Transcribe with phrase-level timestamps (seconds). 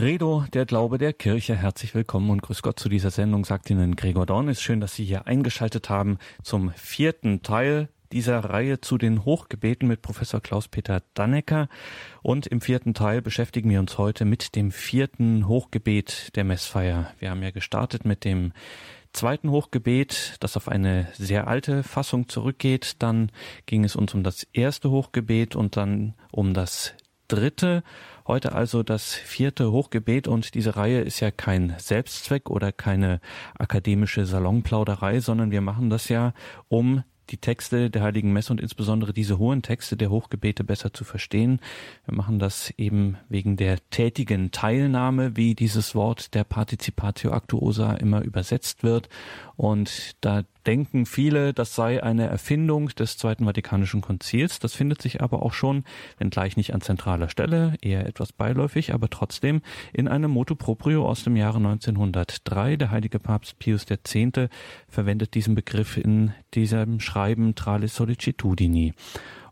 [0.00, 1.54] Credo, der Glaube der Kirche.
[1.54, 4.48] Herzlich willkommen und grüß Gott zu dieser Sendung, sagt Ihnen Gregor Dorn.
[4.48, 9.86] Ist schön, dass Sie hier eingeschaltet haben zum vierten Teil dieser Reihe zu den Hochgebeten
[9.86, 11.68] mit Professor Klaus-Peter Dannecker.
[12.22, 17.12] Und im vierten Teil beschäftigen wir uns heute mit dem vierten Hochgebet der Messfeier.
[17.18, 18.54] Wir haben ja gestartet mit dem
[19.12, 22.94] zweiten Hochgebet, das auf eine sehr alte Fassung zurückgeht.
[23.00, 23.30] Dann
[23.66, 26.94] ging es uns um das erste Hochgebet und dann um das
[27.28, 27.82] dritte.
[28.26, 33.20] Heute also das vierte Hochgebet und diese Reihe ist ja kein Selbstzweck oder keine
[33.58, 36.34] akademische Salonplauderei, sondern wir machen das ja,
[36.68, 41.04] um die Texte der Heiligen Messe und insbesondere diese hohen Texte der Hochgebete besser zu
[41.04, 41.60] verstehen.
[42.04, 48.22] Wir machen das eben wegen der tätigen Teilnahme, wie dieses Wort der Participatio Actuosa immer
[48.22, 49.08] übersetzt wird.
[49.56, 54.58] Und da denken viele, das sei eine Erfindung des Zweiten Vatikanischen Konzils.
[54.58, 55.84] Das findet sich aber auch schon,
[56.18, 61.24] wenngleich nicht an zentraler Stelle, eher etwas beiläufig, aber trotzdem in einem Motu Proprio aus
[61.24, 62.76] dem Jahre 1903.
[62.76, 64.14] Der heilige Papst Pius X.
[64.88, 68.94] verwendet diesen Begriff in diesem Schreiben Tralis Sollicitudini.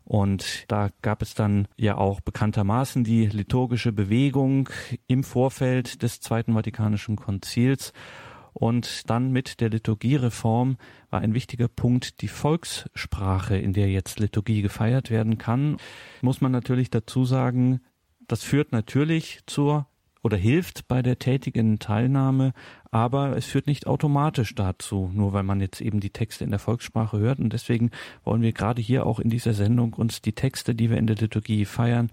[0.09, 4.67] Und da gab es dann ja auch bekanntermaßen die liturgische Bewegung
[5.05, 7.93] im Vorfeld des Zweiten Vatikanischen Konzils.
[8.53, 10.77] Und dann mit der Liturgiereform
[11.09, 15.77] war ein wichtiger Punkt die Volkssprache, in der jetzt Liturgie gefeiert werden kann.
[16.21, 17.81] Muss man natürlich dazu sagen,
[18.27, 19.87] das führt natürlich zur
[20.21, 22.53] oder hilft bei der tätigen Teilnahme,
[22.91, 26.59] aber es führt nicht automatisch dazu, nur weil man jetzt eben die Texte in der
[26.59, 27.39] Volkssprache hört.
[27.39, 27.91] Und deswegen
[28.23, 31.15] wollen wir gerade hier auch in dieser Sendung uns die Texte, die wir in der
[31.15, 32.11] Liturgie feiern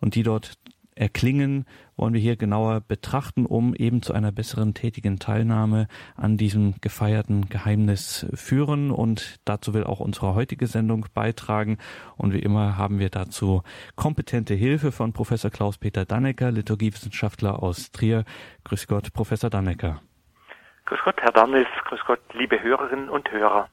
[0.00, 0.58] und die dort
[1.00, 1.64] erklingen,
[1.96, 7.48] wollen wir hier genauer betrachten, um eben zu einer besseren tätigen Teilnahme an diesem gefeierten
[7.48, 8.90] Geheimnis führen.
[8.90, 11.78] Und dazu will auch unsere heutige Sendung beitragen.
[12.16, 13.62] Und wie immer haben wir dazu
[13.96, 18.24] kompetente Hilfe von Professor Klaus-Peter Dannecker, Liturgiewissenschaftler aus Trier.
[18.64, 20.00] Grüß Gott, Professor Dannecker.
[20.84, 21.66] Grüß Gott, Herr Dannes.
[21.88, 23.68] Grüß Gott, liebe Hörerinnen und Hörer.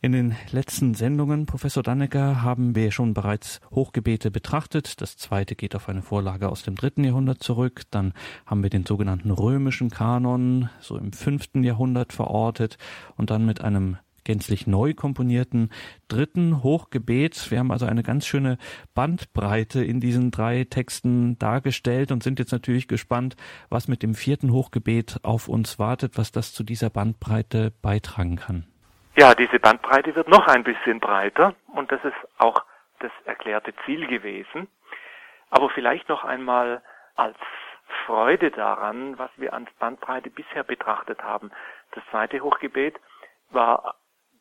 [0.00, 5.00] In den letzten Sendungen, Professor Dannecker, haben wir schon bereits Hochgebete betrachtet.
[5.00, 7.82] Das zweite geht auf eine Vorlage aus dem dritten Jahrhundert zurück.
[7.90, 8.12] Dann
[8.46, 12.78] haben wir den sogenannten römischen Kanon, so im fünften Jahrhundert verortet
[13.16, 15.70] und dann mit einem gänzlich neu komponierten
[16.06, 17.50] dritten Hochgebet.
[17.50, 18.56] Wir haben also eine ganz schöne
[18.94, 23.34] Bandbreite in diesen drei Texten dargestellt und sind jetzt natürlich gespannt,
[23.68, 28.66] was mit dem vierten Hochgebet auf uns wartet, was das zu dieser Bandbreite beitragen kann.
[29.18, 32.62] Ja, diese Bandbreite wird noch ein bisschen breiter und das ist auch
[33.00, 34.68] das erklärte Ziel gewesen.
[35.50, 36.84] Aber vielleicht noch einmal
[37.16, 37.36] als
[38.06, 41.50] Freude daran, was wir an Bandbreite bisher betrachtet haben.
[41.96, 42.94] Das zweite Hochgebet
[43.50, 43.96] war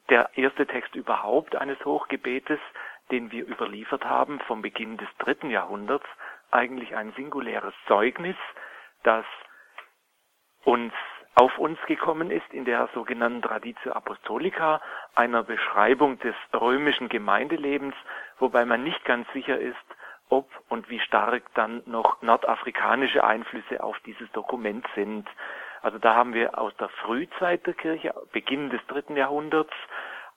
[0.09, 2.59] der erste Text überhaupt eines Hochgebetes,
[3.09, 6.05] den wir überliefert haben vom Beginn des dritten Jahrhunderts,
[6.51, 8.35] eigentlich ein singuläres Zeugnis,
[9.01, 9.25] das
[10.65, 10.94] uns
[11.37, 14.81] auf uns gekommen ist in der sogenannten Traditio Apostolica,
[15.13, 17.93] einer Beschreibung des römischen Gemeindelebens,
[18.39, 19.75] wobei man nicht ganz sicher ist,
[20.29, 25.27] ob und wie stark dann noch nordafrikanische Einflüsse auf dieses Dokument sind.
[25.83, 29.73] Also da haben wir aus der Frühzeit der Kirche, Beginn des dritten Jahrhunderts,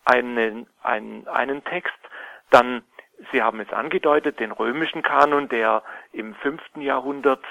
[0.04, 1.98] einen, einen, einen Text,
[2.50, 2.82] dann,
[3.32, 7.44] Sie haben es angedeutet, den römischen Kanon, der im fünften Jahrhundert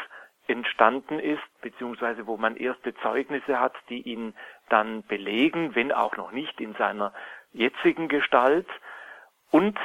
[0.49, 4.33] entstanden ist, beziehungsweise wo man erste Zeugnisse hat, die ihn
[4.69, 7.13] dann belegen, wenn auch noch nicht in seiner
[7.53, 8.67] jetzigen Gestalt.
[9.51, 9.77] Und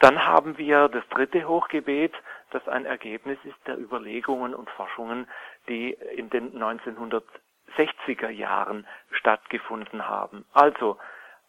[0.00, 2.14] dann haben wir das dritte Hochgebet,
[2.50, 5.28] das ein Ergebnis ist der Überlegungen und Forschungen,
[5.68, 10.44] die in den 1960er Jahren stattgefunden haben.
[10.52, 10.98] Also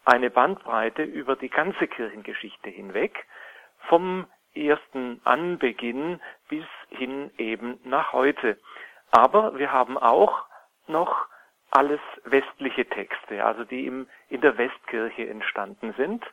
[0.04, 3.26] eine Bandbreite über die ganze Kirchengeschichte hinweg,
[3.88, 8.58] vom ersten Anbeginn bis hin eben nach heute.
[9.10, 10.46] Aber wir haben auch
[10.86, 11.26] noch
[11.70, 16.24] alles westliche Texte, also die im, in der Westkirche entstanden sind.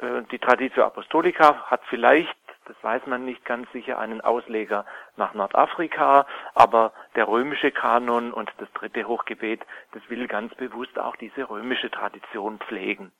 [0.00, 4.84] Äh, die Traditio Apostolica hat vielleicht, das weiß man nicht ganz sicher, einen Ausleger
[5.16, 11.16] nach Nordafrika, aber der römische Kanon und das dritte Hochgebet, das will ganz bewusst auch
[11.16, 13.12] diese römische Tradition pflegen.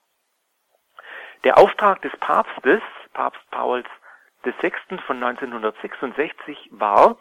[1.45, 2.83] Der Auftrag des Papstes,
[3.13, 3.87] Papst Pauls
[4.45, 7.17] des Sechsten von 1966 war,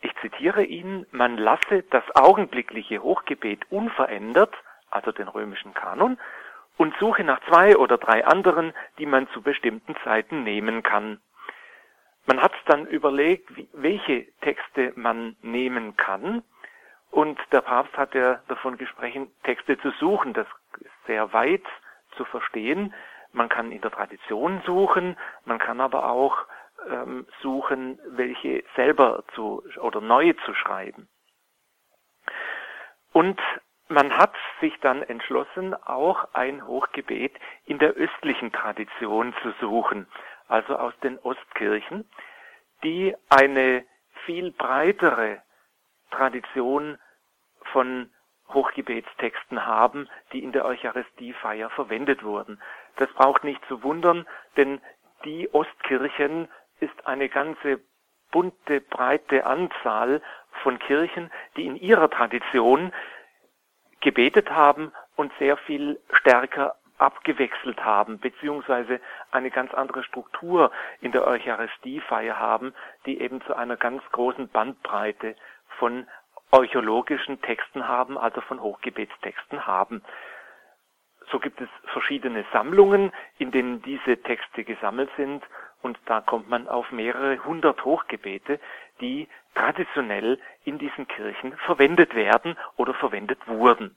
[0.00, 4.54] ich zitiere ihn, man lasse das augenblickliche Hochgebet unverändert,
[4.90, 6.18] also den römischen Kanon,
[6.76, 11.20] und suche nach zwei oder drei anderen, die man zu bestimmten Zeiten nehmen kann.
[12.26, 16.42] Man hat dann überlegt, welche Texte man nehmen kann,
[17.10, 20.34] und der Papst hat ja davon gesprochen, Texte zu suchen.
[20.34, 20.46] Das
[20.80, 21.64] ist sehr weit
[22.16, 22.94] zu verstehen.
[23.38, 26.36] Man kann in der Tradition suchen, man kann aber auch
[26.90, 31.08] ähm, suchen, welche selber zu oder neu zu schreiben.
[33.12, 33.40] Und
[33.86, 37.32] man hat sich dann entschlossen, auch ein Hochgebet
[37.64, 40.08] in der östlichen Tradition zu suchen,
[40.48, 42.10] also aus den Ostkirchen,
[42.82, 43.84] die eine
[44.26, 45.42] viel breitere
[46.10, 46.98] Tradition
[47.72, 48.10] von
[48.52, 52.60] Hochgebetstexten haben, die in der Eucharistiefeier verwendet wurden.
[52.98, 54.80] Das braucht nicht zu wundern, denn
[55.24, 56.48] die Ostkirchen
[56.80, 57.80] ist eine ganze
[58.30, 60.20] bunte, breite Anzahl
[60.62, 62.92] von Kirchen, die in ihrer Tradition
[64.00, 69.00] gebetet haben und sehr viel stärker abgewechselt haben, beziehungsweise
[69.30, 72.74] eine ganz andere Struktur in der Eucharistiefeier haben,
[73.06, 75.36] die eben zu einer ganz großen Bandbreite
[75.78, 76.06] von
[76.50, 80.02] euchologischen Texten haben, also von Hochgebetstexten haben.
[81.30, 85.42] So gibt es verschiedene Sammlungen, in denen diese Texte gesammelt sind
[85.82, 88.58] und da kommt man auf mehrere hundert Hochgebete,
[89.00, 93.96] die traditionell in diesen Kirchen verwendet werden oder verwendet wurden.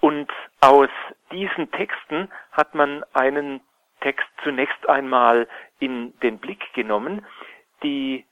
[0.00, 0.30] Und
[0.60, 0.90] aus
[1.32, 3.60] diesen Texten hat man einen
[4.00, 5.48] Text zunächst einmal
[5.78, 7.24] in den Blick genommen,
[7.82, 8.26] die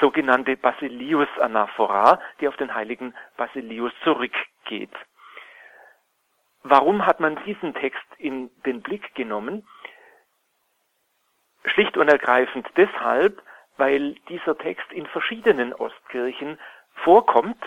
[0.00, 4.90] sogenannte Basilius-Anaphora, die auf den heiligen Basilius zurückgeht.
[6.64, 9.68] Warum hat man diesen Text in den Blick genommen?
[11.66, 13.42] Schlicht und ergreifend deshalb,
[13.76, 16.58] weil dieser Text in verschiedenen Ostkirchen
[16.94, 17.62] vorkommt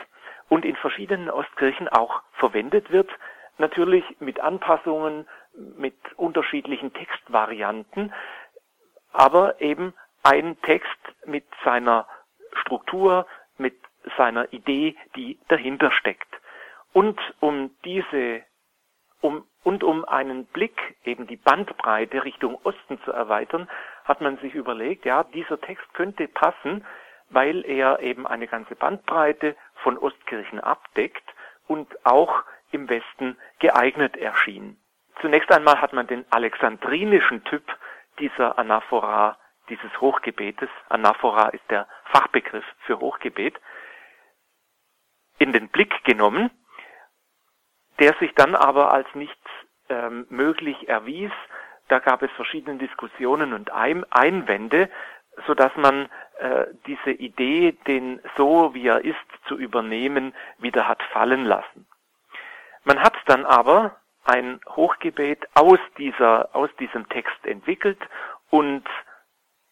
[0.49, 3.11] und in verschiedenen Ostkirchen auch verwendet wird,
[3.59, 8.11] natürlich mit Anpassungen, mit unterschiedlichen Textvarianten,
[9.11, 9.93] aber eben
[10.23, 12.07] ein Text mit seiner
[12.53, 13.27] Struktur,
[13.57, 13.75] mit
[14.17, 16.27] seiner Idee, die dahinter steckt.
[16.93, 18.43] Und um diese,
[19.21, 23.69] um, und um einen Blick, eben die Bandbreite Richtung Osten zu erweitern,
[24.05, 26.85] hat man sich überlegt, ja, dieser Text könnte passen,
[27.29, 31.23] weil er eben eine ganze Bandbreite von Ostkirchen abdeckt
[31.67, 34.77] und auch im Westen geeignet erschien.
[35.21, 37.63] Zunächst einmal hat man den alexandrinischen Typ
[38.19, 39.37] dieser Anaphora,
[39.69, 43.59] dieses Hochgebetes, Anaphora ist der Fachbegriff für Hochgebet,
[45.39, 46.49] in den Blick genommen,
[47.99, 49.37] der sich dann aber als nicht
[49.89, 51.31] ähm, möglich erwies,
[51.87, 54.89] da gab es verschiedene Diskussionen und Einwände,
[55.45, 56.09] so dass man
[56.39, 59.15] äh, diese Idee, den so wie er ist
[59.47, 61.87] zu übernehmen, wieder hat fallen lassen.
[62.83, 67.99] Man hat dann aber ein Hochgebet aus dieser, aus diesem Text entwickelt
[68.49, 68.83] und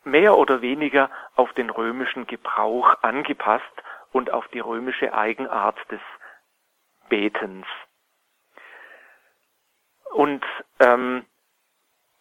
[0.03, 3.63] mehr oder weniger auf den römischen Gebrauch angepasst
[4.11, 5.99] und auf die römische Eigenart des
[7.09, 7.65] Betens.
[10.15, 10.45] Und
[10.79, 11.25] ähm,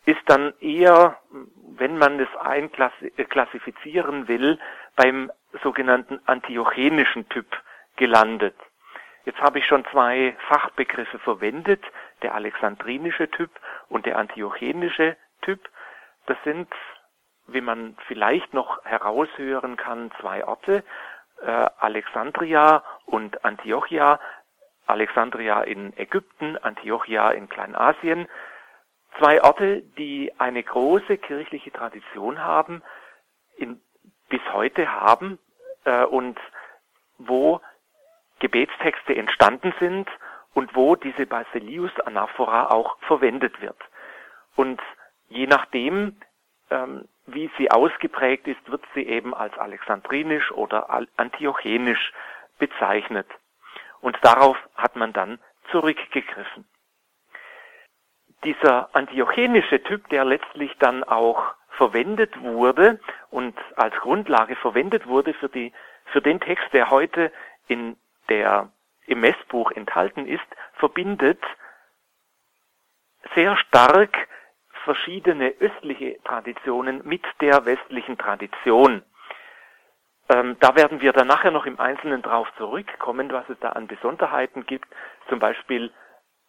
[0.04, 1.16] ist dann eher,
[1.76, 4.58] wenn man es einklassifizieren will,
[4.96, 5.30] beim
[5.62, 7.46] sogenannten antiochenischen Typ
[7.94, 8.56] gelandet.
[9.26, 11.84] Jetzt habe ich schon zwei Fachbegriffe verwendet,
[12.22, 13.50] der alexandrinische Typ
[13.88, 15.60] und der antiochenische Typ.
[16.26, 16.68] Das sind,
[17.46, 20.82] wie man vielleicht noch heraushören kann, zwei Orte,
[21.42, 24.18] äh, Alexandria und Antiochia.
[24.86, 28.28] Alexandria in Ägypten, Antiochia in Kleinasien.
[29.18, 32.82] Zwei Orte, die eine große kirchliche Tradition haben,
[33.56, 33.80] in,
[34.28, 35.38] bis heute haben
[35.84, 36.38] äh, und
[37.18, 37.60] wo
[38.40, 40.08] Gebetstexte entstanden sind
[40.52, 43.78] und wo diese Basilius-Anaphora auch verwendet wird.
[44.56, 44.80] Und
[45.28, 46.16] je nachdem,
[46.70, 52.12] ähm, wie sie ausgeprägt ist, wird sie eben als alexandrinisch oder antiochenisch
[52.58, 53.26] bezeichnet.
[54.04, 55.38] Und darauf hat man dann
[55.70, 56.66] zurückgegriffen
[58.44, 65.48] dieser antiochenische Typ, der letztlich dann auch verwendet wurde und als Grundlage verwendet wurde für
[65.48, 65.72] die,
[66.06, 67.32] für den Text, der heute
[67.66, 67.96] in
[68.28, 68.70] der,
[69.06, 70.44] im Messbuch enthalten ist,
[70.74, 71.42] verbindet
[73.34, 74.28] sehr stark
[74.84, 79.02] verschiedene östliche Traditionen mit der westlichen Tradition.
[80.28, 83.86] Ähm, da werden wir dann nachher noch im Einzelnen drauf zurückkommen, was es da an
[83.86, 84.88] Besonderheiten gibt.
[85.28, 85.92] Zum Beispiel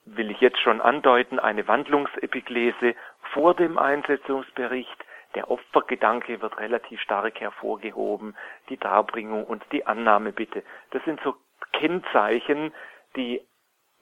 [0.06, 2.96] will ich jetzt schon andeuten, eine Wandlungsepiklese
[3.34, 5.06] vor dem Einsetzungsbericht.
[5.34, 8.38] Der Opfergedanke wird relativ stark hervorgehoben,
[8.70, 10.64] die Darbringung und die Annahme bitte.
[10.92, 11.36] Das sind so
[11.74, 12.74] Kennzeichen,
[13.18, 13.42] die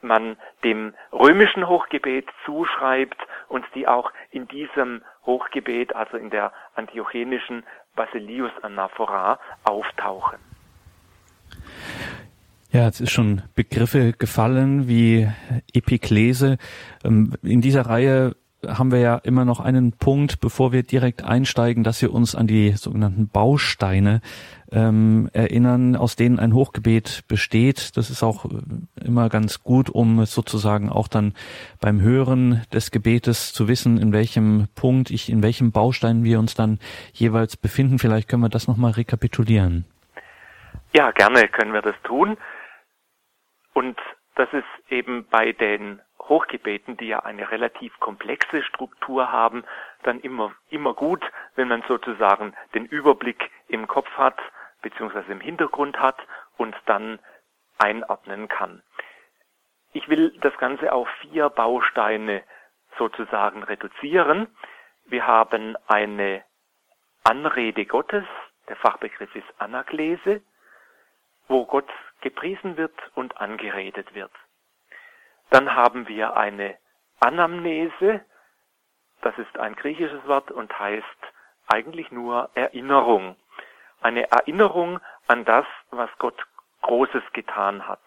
[0.02, 7.66] man dem römischen Hochgebet zuschreibt und die auch in diesem Hochgebet, also in der antiochenischen
[7.96, 10.40] Basilius Anaphora, auftauchen.
[12.72, 15.30] Ja, es ist schon Begriffe gefallen wie
[15.74, 16.58] Epiklese.
[17.04, 18.36] Ähm, in dieser Reihe
[18.68, 22.48] haben wir ja immer noch einen Punkt, bevor wir direkt einsteigen, dass wir uns an
[22.48, 24.22] die sogenannten Bausteine
[24.72, 27.96] ähm, erinnern, aus denen ein Hochgebet besteht.
[27.98, 28.50] Das ist auch äh,
[29.06, 31.34] immer ganz gut, um sozusagen auch dann
[31.80, 36.56] beim Hören des Gebetes zu wissen, in welchem Punkt ich, in welchem Baustein wir uns
[36.56, 36.80] dann
[37.14, 38.00] jeweils befinden.
[38.00, 39.86] Vielleicht können wir das nochmal rekapitulieren.
[40.96, 42.38] Ja, gerne können wir das tun.
[43.74, 43.98] Und
[44.36, 46.00] das ist eben bei den
[46.30, 49.64] Hochgebeten, die ja eine relativ komplexe Struktur haben,
[50.04, 51.24] dann immer, immer gut,
[51.56, 54.40] wenn man sozusagen den Überblick im Kopf hat,
[54.82, 56.18] beziehungsweise im Hintergrund hat
[56.58, 57.20] und dann
[57.78, 58.82] einordnen kann.
[59.94, 62.44] Ich will das Ganze auf vier Bausteine
[62.98, 64.48] sozusagen reduzieren.
[65.06, 66.44] Wir haben eine
[67.24, 68.26] Anrede Gottes,
[68.68, 70.42] der Fachbegriff ist Anaklese,
[71.48, 71.90] wo Gott
[72.22, 74.32] gepriesen wird und angeredet wird.
[75.54, 76.80] Dann haben wir eine
[77.20, 78.26] Anamnese,
[79.22, 81.06] das ist ein griechisches Wort und heißt
[81.68, 83.36] eigentlich nur Erinnerung.
[84.02, 86.44] Eine Erinnerung an das, was Gott
[86.82, 88.02] Großes getan hat.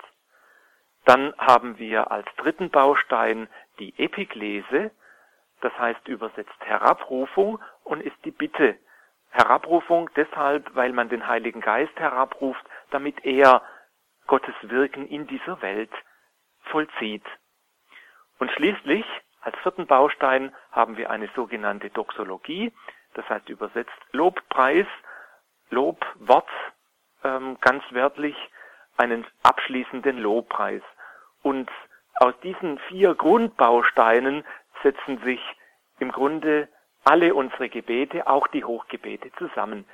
[1.04, 3.48] Dann haben wir als dritten Baustein
[3.78, 4.90] die Epiklese,
[5.60, 8.76] das heißt übersetzt Herabrufung und ist die Bitte.
[9.30, 13.62] Herabrufung deshalb, weil man den Heiligen Geist herabruft, damit er
[14.26, 15.92] Gottes Wirken in dieser Welt
[16.68, 17.24] vollzieht.
[18.38, 19.04] Und schließlich,
[19.40, 22.72] als vierten Baustein, haben wir eine sogenannte Doxologie,
[23.14, 24.86] das heißt übersetzt Lobpreis,
[25.70, 26.48] Lobwort,
[27.24, 28.36] ähm, ganz wörtlich,
[28.96, 30.82] einen abschließenden Lobpreis.
[31.42, 31.70] Und
[32.16, 34.44] aus diesen vier Grundbausteinen
[34.82, 35.40] setzen sich
[35.98, 36.68] im Grunde
[37.04, 39.86] alle unsere Gebete, auch die Hochgebete zusammen.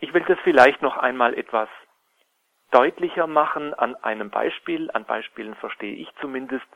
[0.00, 1.68] Ich will das vielleicht noch einmal etwas
[2.70, 4.90] deutlicher machen an einem Beispiel.
[4.90, 6.66] An Beispielen verstehe ich zumindest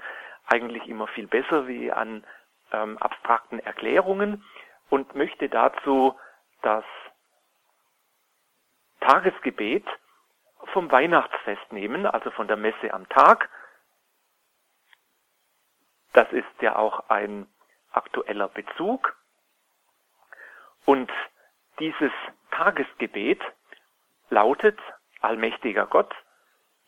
[0.47, 2.25] eigentlich immer viel besser wie an
[2.73, 4.44] ähm, abstrakten Erklärungen
[4.88, 6.18] und möchte dazu
[6.62, 6.85] das
[9.00, 9.87] Tagesgebet
[10.73, 13.49] vom Weihnachtsfest nehmen, also von der Messe am Tag.
[16.12, 17.47] Das ist ja auch ein
[17.92, 19.16] aktueller Bezug.
[20.85, 21.11] Und
[21.78, 22.12] dieses
[22.50, 23.40] Tagesgebet
[24.28, 24.78] lautet
[25.20, 26.14] allmächtiger Gott,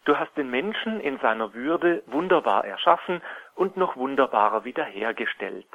[0.04, 3.22] du hast den Menschen in seiner Würde wunderbar erschaffen
[3.54, 5.68] und noch wunderbarer wiederhergestellt.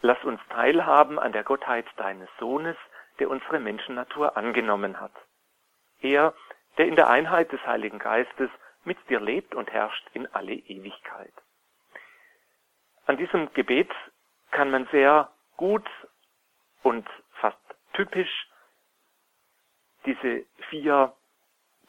[0.00, 2.76] Lass uns teilhaben an der Gottheit deines Sohnes,
[3.18, 5.12] der unsere Menschennatur angenommen hat.
[6.00, 6.34] Er,
[6.76, 8.50] der in der Einheit des Heiligen Geistes
[8.84, 11.32] mit dir lebt und herrscht in alle Ewigkeit.
[13.06, 13.90] An diesem Gebet
[14.50, 15.88] kann man sehr gut
[16.82, 17.08] und
[17.40, 17.58] fast
[17.94, 18.48] typisch
[20.04, 21.14] diese vier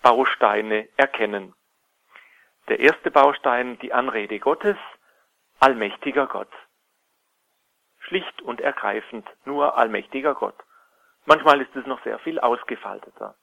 [0.05, 1.55] Bausteine erkennen.
[2.67, 4.77] Der erste Baustein, die Anrede Gottes,
[5.59, 6.51] allmächtiger Gott.
[8.01, 10.53] Schlicht und ergreifend nur allmächtiger Gott.
[11.25, 13.33] Manchmal ist es noch sehr viel ausgefalteter.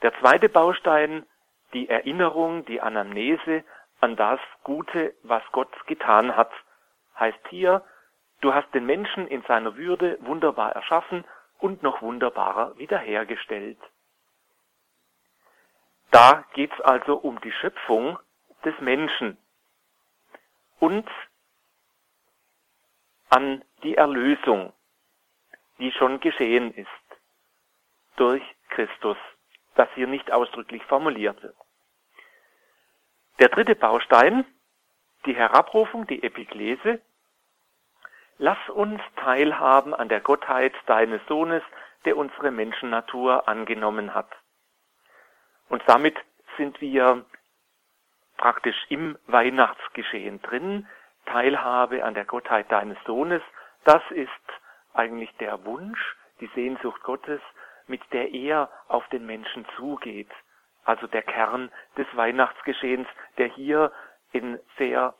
[0.00, 1.26] Der zweite Baustein,
[1.74, 3.62] die Erinnerung, die Anamnese
[4.00, 6.52] an das Gute, was Gott getan hat,
[7.18, 7.84] heißt hier,
[8.40, 11.26] du hast den Menschen in seiner Würde wunderbar erschaffen
[11.58, 13.78] und noch wunderbarer wiederhergestellt.
[16.10, 18.18] Da geht es also um die Schöpfung
[18.64, 19.36] des Menschen
[20.78, 21.08] und
[23.28, 24.72] an die Erlösung,
[25.78, 26.88] die schon geschehen ist
[28.16, 29.16] durch Christus,
[29.74, 31.56] das hier nicht ausdrücklich formuliert wird.
[33.38, 34.44] Der dritte Baustein,
[35.26, 37.00] die Herabrufung, die Epiklese.
[38.38, 41.62] Lass uns teilhaben an der Gottheit deines Sohnes,
[42.04, 44.30] der unsere Menschennatur angenommen hat.
[45.68, 46.16] Und damit
[46.56, 47.24] sind wir
[48.36, 50.86] praktisch im Weihnachtsgeschehen drin.
[51.26, 53.42] Teilhabe an der Gottheit deines Sohnes,
[53.84, 54.30] das ist
[54.94, 57.40] eigentlich der Wunsch, die Sehnsucht Gottes,
[57.86, 60.30] mit der er auf den Menschen zugeht.
[60.84, 63.08] Also der Kern des Weihnachtsgeschehens,
[63.38, 63.92] der hier
[64.32, 65.14] in sehr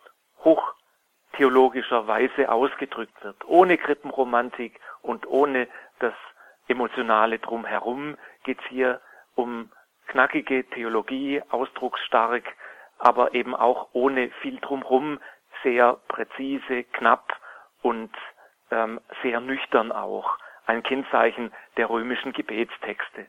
[0.44, 3.44] hochtheologischer Weise ausgedrückt wird.
[3.46, 6.14] Ohne Krippenromantik und ohne das
[6.68, 9.00] emotionale Drumherum geht's hier
[9.34, 9.70] um
[10.06, 12.44] knackige Theologie, ausdrucksstark,
[12.98, 15.20] aber eben auch ohne viel drumherum,
[15.62, 17.32] sehr präzise, knapp
[17.82, 18.10] und
[18.70, 20.38] ähm, sehr nüchtern auch.
[20.66, 23.26] Ein Kennzeichen der römischen Gebetstexte.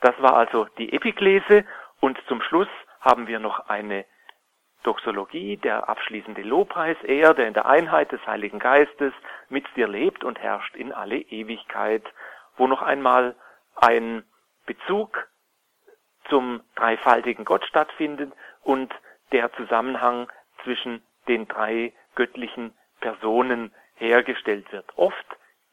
[0.00, 1.64] Das war also die Epiklese
[2.00, 2.68] und zum Schluss
[3.00, 4.04] haben wir noch eine
[4.82, 9.14] Doxologie, der abschließende Lobpreis, er, der in der Einheit des Heiligen Geistes
[9.48, 12.04] mit dir lebt und herrscht in alle Ewigkeit,
[12.56, 13.34] wo noch einmal
[13.76, 14.24] ein
[14.66, 15.26] Bezug
[16.28, 18.92] zum dreifaltigen Gott stattfindet und
[19.32, 20.30] der Zusammenhang
[20.62, 24.86] zwischen den drei göttlichen Personen hergestellt wird.
[24.96, 25.26] Oft,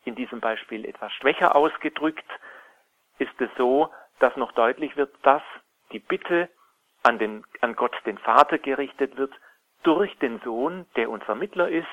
[0.04, 2.26] in diesem Beispiel etwas schwächer ausgedrückt,
[3.20, 3.90] ist es so,
[4.20, 5.44] dass noch deutlich wird, dass
[5.92, 6.50] die Bitte
[7.04, 9.34] an, den, an Gott den Vater gerichtet wird
[9.84, 11.88] durch den Sohn, der unser Mittler ist,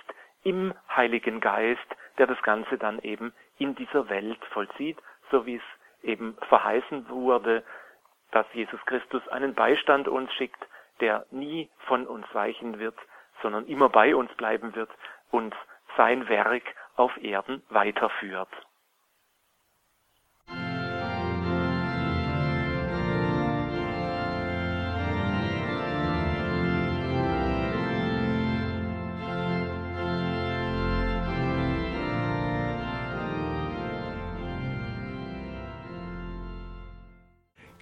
[0.45, 1.87] im Heiligen Geist,
[2.19, 4.99] der das Ganze dann eben in dieser Welt vollzieht,
[5.31, 5.63] so wie es
[6.03, 7.65] eben verheißen wurde,
[8.33, 10.63] dass Jesus Christus einen Beistand uns schickt,
[11.01, 12.97] der nie von uns weichen wird,
[13.43, 14.91] sondern immer bei uns bleiben wird
[15.31, 15.55] und
[15.97, 16.63] sein Werk
[16.97, 18.49] auf Erden weiterführt.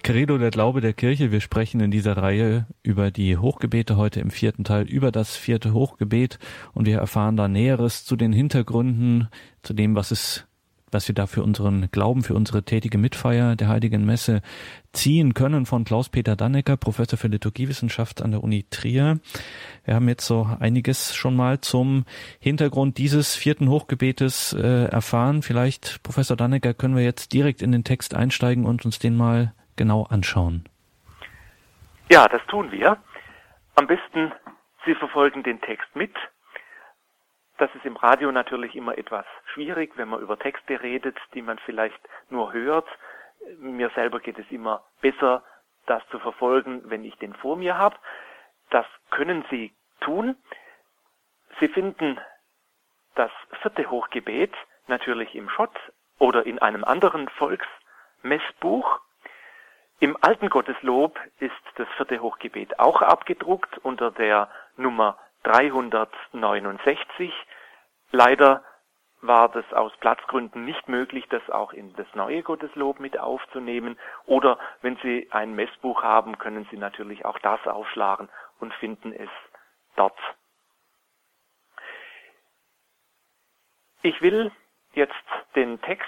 [0.07, 1.33] Credo, der Glaube der Kirche.
[1.33, 5.73] Wir sprechen in dieser Reihe über die Hochgebete heute im vierten Teil, über das vierte
[5.73, 6.39] Hochgebet
[6.73, 9.27] und wir erfahren da Näheres zu den Hintergründen,
[9.63, 10.45] zu dem, was es
[10.91, 14.41] was wir da für unseren Glauben, für unsere tätige Mitfeier der Heiligen Messe
[14.93, 19.19] ziehen können von Klaus-Peter Dannecker, Professor für Liturgiewissenschaft an der Uni Trier.
[19.83, 22.05] Wir haben jetzt so einiges schon mal zum
[22.39, 25.41] Hintergrund dieses vierten Hochgebetes äh, erfahren.
[25.41, 29.51] Vielleicht, Professor Dannecker, können wir jetzt direkt in den Text einsteigen und uns den mal
[29.77, 30.67] genau anschauen?
[32.09, 32.97] Ja, das tun wir.
[33.75, 34.33] Am besten,
[34.85, 36.15] Sie verfolgen den Text mit.
[37.57, 41.57] Das ist im Radio natürlich immer etwas schwierig, wenn man über Texte redet, die man
[41.59, 42.87] vielleicht nur hört.
[43.59, 45.43] Mir selber geht es immer besser,
[45.85, 47.97] das zu verfolgen, wenn ich den vor mir habe.
[48.69, 50.35] Das können Sie tun.
[51.59, 52.19] Sie finden
[53.15, 53.31] das
[53.61, 54.53] vierte Hochgebet
[54.87, 55.75] natürlich im Schott
[56.19, 59.01] oder in einem anderen Volksmessbuch.
[59.99, 67.33] Im alten Gotteslob ist das vierte Hochgebet auch abgedruckt unter der Nummer 369.
[68.11, 68.63] Leider
[69.21, 73.97] war das aus Platzgründen nicht möglich, das auch in das neue Gotteslob mit aufzunehmen.
[74.25, 78.29] Oder wenn Sie ein Messbuch haben, können Sie natürlich auch das aufschlagen
[78.59, 79.29] und finden es
[79.95, 80.19] dort.
[84.03, 84.51] Ich will
[84.93, 85.15] jetzt
[85.55, 86.07] den Text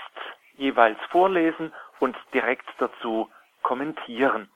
[0.58, 3.32] jeweils vorlesen und direkt dazu
[3.70, 4.50] kommentieren.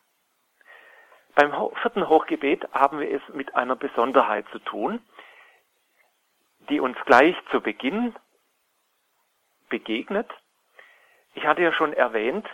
[1.36, 1.52] Beim
[1.84, 5.02] vierten Hochgebet haben wir es mit einer Besonderheit zu tun,
[6.69, 8.15] die uns gleich zu Beginn
[9.69, 10.28] begegnet.
[11.36, 12.47] Ich hatte ja schon erwähnt,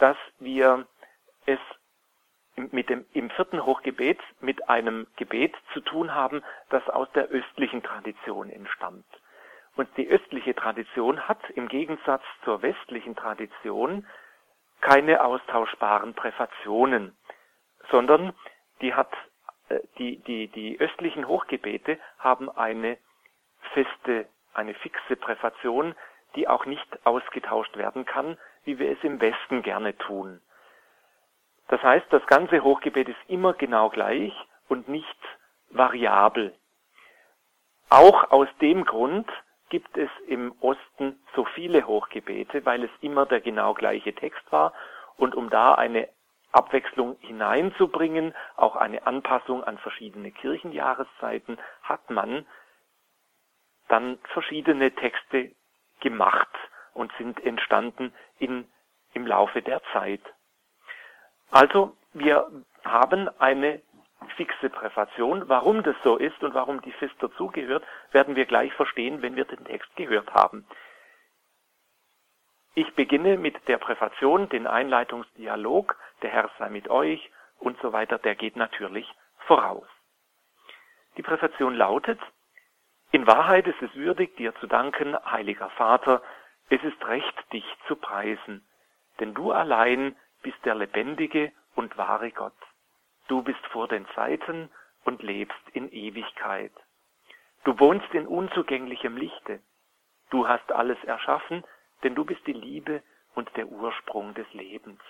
[0.00, 0.84] dass wir
[1.46, 1.60] es
[2.56, 7.84] mit dem, im vierten Hochgebet mit einem Gebet zu tun haben, das aus der östlichen
[7.84, 9.06] Tradition entstammt.
[9.76, 14.04] Und die östliche Tradition hat im Gegensatz zur westlichen Tradition
[14.80, 17.16] keine austauschbaren Präfationen,
[17.90, 18.34] sondern
[18.80, 19.12] die hat
[19.68, 22.98] äh, die, die, die östlichen Hochgebete haben eine
[23.72, 25.94] feste, eine fixe Präfation,
[26.36, 30.40] die auch nicht ausgetauscht werden kann, wie wir es im Westen gerne tun.
[31.68, 34.32] Das heißt, das ganze Hochgebet ist immer genau gleich
[34.68, 35.18] und nicht
[35.70, 36.54] variabel.
[37.88, 39.28] Auch aus dem Grund,
[39.70, 44.74] gibt es im Osten so viele Hochgebete, weil es immer der genau gleiche Text war
[45.16, 46.08] und um da eine
[46.52, 52.44] Abwechslung hineinzubringen, auch eine Anpassung an verschiedene Kirchenjahreszeiten, hat man
[53.88, 55.52] dann verschiedene Texte
[56.00, 56.48] gemacht
[56.92, 58.66] und sind entstanden in,
[59.12, 60.22] im Laufe der Zeit.
[61.50, 62.46] Also wir
[62.84, 63.80] haben eine
[64.36, 65.48] fixe Präfation.
[65.48, 69.44] Warum das so ist und warum die FIS dazugehört, werden wir gleich verstehen, wenn wir
[69.44, 70.66] den Text gehört haben.
[72.74, 78.18] Ich beginne mit der Präfation, den Einleitungsdialog, der Herr sei mit euch und so weiter,
[78.18, 79.12] der geht natürlich
[79.46, 79.86] voraus.
[81.16, 82.20] Die Präfation lautet,
[83.12, 86.22] in Wahrheit ist es würdig, dir zu danken, heiliger Vater,
[86.68, 88.64] es ist recht, dich zu preisen,
[89.18, 92.54] denn du allein bist der lebendige und wahre Gott.
[93.30, 94.68] Du bist vor den Zeiten
[95.04, 96.72] und lebst in Ewigkeit.
[97.62, 99.60] Du wohnst in unzugänglichem Lichte.
[100.30, 101.62] Du hast alles erschaffen,
[102.02, 103.04] denn du bist die Liebe
[103.36, 105.00] und der Ursprung des Lebens.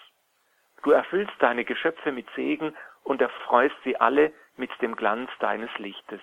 [0.82, 6.20] Du erfüllst deine Geschöpfe mit Segen und erfreust sie alle mit dem Glanz deines Lichtes.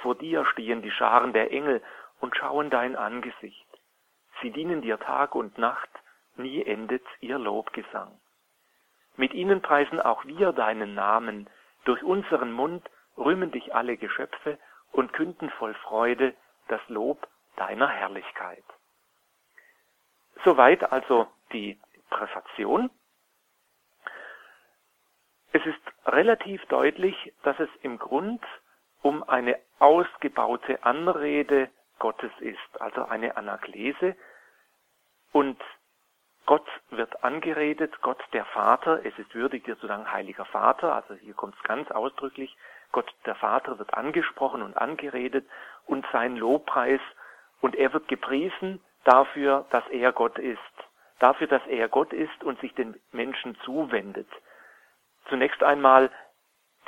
[0.00, 1.84] Vor dir stehen die Scharen der Engel
[2.18, 3.68] und schauen dein Angesicht.
[4.40, 5.90] Sie dienen dir Tag und Nacht,
[6.34, 8.18] nie endet ihr Lobgesang.
[9.16, 11.48] Mit ihnen preisen auch wir deinen Namen,
[11.84, 14.58] durch unseren Mund rühmen dich alle Geschöpfe
[14.92, 16.34] und künden voll Freude
[16.68, 18.64] das Lob deiner Herrlichkeit.
[20.44, 21.78] Soweit also die
[22.10, 22.90] Präfation.
[25.52, 28.42] Es ist relativ deutlich, dass es im Grund
[29.02, 34.16] um eine ausgebaute Anrede Gottes ist, also eine Anaklese.
[35.32, 35.60] Und
[36.46, 41.14] Gott wird angeredet, Gott der Vater, es ist würdig dir zu sagen, heiliger Vater, also
[41.14, 42.56] hier kommt es ganz ausdrücklich,
[42.90, 45.46] Gott der Vater wird angesprochen und angeredet
[45.86, 47.00] und sein Lobpreis
[47.60, 50.58] und er wird gepriesen dafür, dass er Gott ist,
[51.18, 54.28] dafür, dass er Gott ist und sich den Menschen zuwendet.
[55.28, 56.10] Zunächst einmal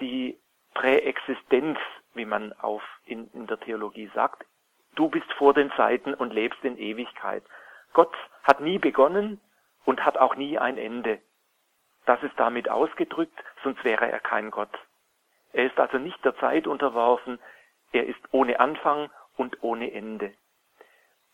[0.00, 0.38] die
[0.74, 1.78] Präexistenz,
[2.14, 4.44] wie man auf in, in der Theologie sagt.
[4.96, 7.44] Du bist vor den Zeiten und lebst in Ewigkeit.
[7.94, 9.40] Gott hat nie begonnen
[9.86, 11.20] und hat auch nie ein Ende.
[12.04, 14.78] Das ist damit ausgedrückt, sonst wäre er kein Gott.
[15.52, 17.38] Er ist also nicht der Zeit unterworfen,
[17.92, 20.34] er ist ohne Anfang und ohne Ende.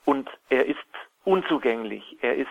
[0.04, 0.78] Und er ist
[1.24, 2.48] unzugänglich, er ist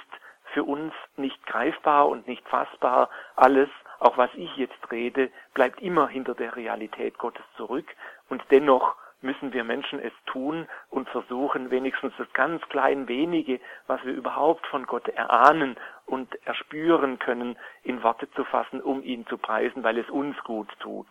[0.54, 3.10] für uns nicht greifbar und nicht fassbar.
[3.36, 3.70] Alles,
[4.00, 7.88] auch was ich jetzt rede, bleibt immer hinter der Realität Gottes zurück
[8.30, 14.04] und dennoch müssen wir Menschen es tun und versuchen, wenigstens das ganz klein wenige, was
[14.06, 19.38] wir überhaupt von Gott erahnen und erspüren können, in Worte zu fassen, um ihn zu
[19.38, 21.08] preisen, weil es uns gut tut.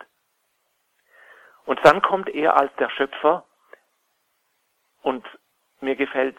[1.67, 3.45] Und dann kommt er als der Schöpfer
[5.03, 5.27] und
[5.81, 6.39] mir gefällt,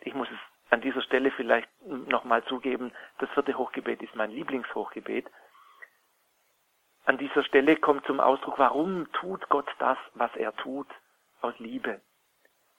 [0.00, 0.38] ich muss es
[0.70, 5.26] an dieser Stelle vielleicht nochmal zugeben, das vierte Hochgebet ist mein Lieblingshochgebet,
[7.08, 10.86] an dieser Stelle kommt zum Ausdruck, warum tut Gott das, was er tut?
[11.40, 12.02] Aus Liebe.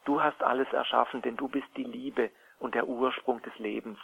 [0.05, 3.97] Du hast alles erschaffen, denn du bist die Liebe und der Ursprung des Lebens.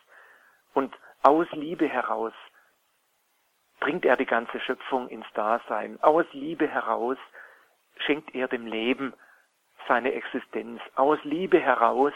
[0.73, 2.33] Und aus Liebe heraus
[3.79, 6.01] bringt er die ganze Schöpfung ins Dasein.
[6.01, 7.17] Aus Liebe heraus
[7.97, 9.13] schenkt er dem Leben
[9.87, 10.81] seine Existenz.
[10.95, 12.13] Aus Liebe heraus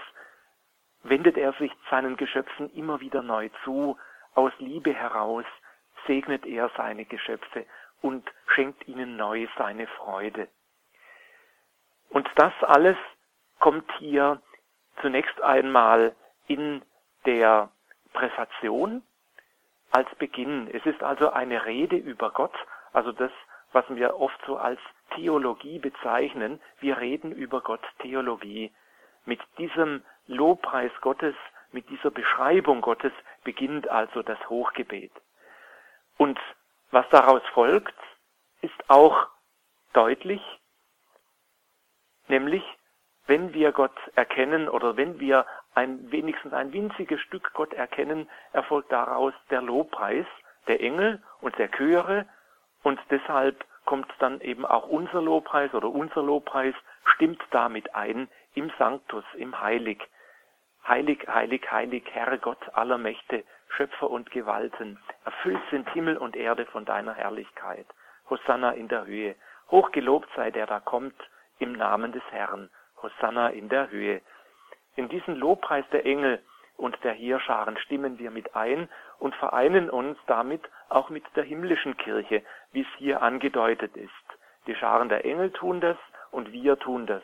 [1.03, 3.99] wendet er sich seinen Geschöpfen immer wieder neu zu.
[4.33, 5.45] Aus Liebe heraus
[6.07, 7.67] segnet er seine Geschöpfe
[8.01, 10.47] und schenkt ihnen neu seine Freude.
[12.09, 12.97] Und das alles
[13.59, 14.41] kommt hier
[15.01, 16.15] zunächst einmal
[16.47, 16.81] in
[17.25, 17.69] der
[18.13, 19.03] Präfation
[19.91, 20.69] als Beginn.
[20.73, 22.53] Es ist also eine Rede über Gott,
[22.93, 23.31] also das,
[23.71, 24.79] was wir oft so als
[25.15, 26.59] Theologie bezeichnen.
[26.79, 28.71] Wir reden über Gott Theologie.
[29.25, 31.35] Mit diesem Lobpreis Gottes,
[31.71, 33.11] mit dieser Beschreibung Gottes
[33.43, 35.11] beginnt also das Hochgebet.
[36.17, 36.39] Und
[36.91, 37.95] was daraus folgt,
[38.61, 39.27] ist auch
[39.93, 40.41] deutlich,
[42.27, 42.63] nämlich
[43.27, 48.91] wenn wir Gott erkennen oder wenn wir ein, wenigstens ein winziges Stück Gott erkennen, erfolgt
[48.91, 50.25] daraus der Lobpreis
[50.67, 52.27] der Engel und der Chöre
[52.83, 56.75] und deshalb kommt dann eben auch unser Lobpreis oder unser Lobpreis
[57.05, 60.01] stimmt damit ein im Sanctus, im Heilig.
[60.87, 66.65] Heilig, heilig, heilig, Herr Gott aller Mächte, Schöpfer und Gewalten, erfüllt sind Himmel und Erde
[66.65, 67.85] von deiner Herrlichkeit.
[68.29, 69.35] Hosanna in der Höhe.
[69.71, 71.15] Hochgelobt sei der da kommt
[71.59, 72.69] im Namen des Herrn.
[73.01, 74.21] Hosanna in der Höhe.
[74.95, 76.41] In diesen Lobpreis der Engel
[76.77, 81.97] und der Heerscharen stimmen wir mit ein und vereinen uns damit auch mit der himmlischen
[81.97, 84.11] Kirche, wie es hier angedeutet ist.
[84.67, 85.97] Die Scharen der Engel tun das
[86.31, 87.23] und wir tun das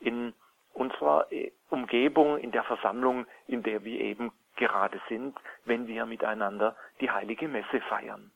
[0.00, 0.34] in
[0.72, 1.26] unserer
[1.70, 7.48] Umgebung, in der Versammlung, in der wir eben gerade sind, wenn wir miteinander die heilige
[7.48, 8.32] Messe feiern.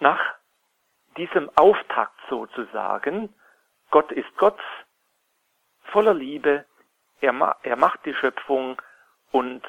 [0.00, 0.34] Nach
[1.16, 3.32] diesem Auftakt sozusagen,
[3.90, 4.60] Gott ist Gott,
[5.84, 6.64] voller Liebe,
[7.20, 8.80] er, er macht die Schöpfung
[9.30, 9.64] und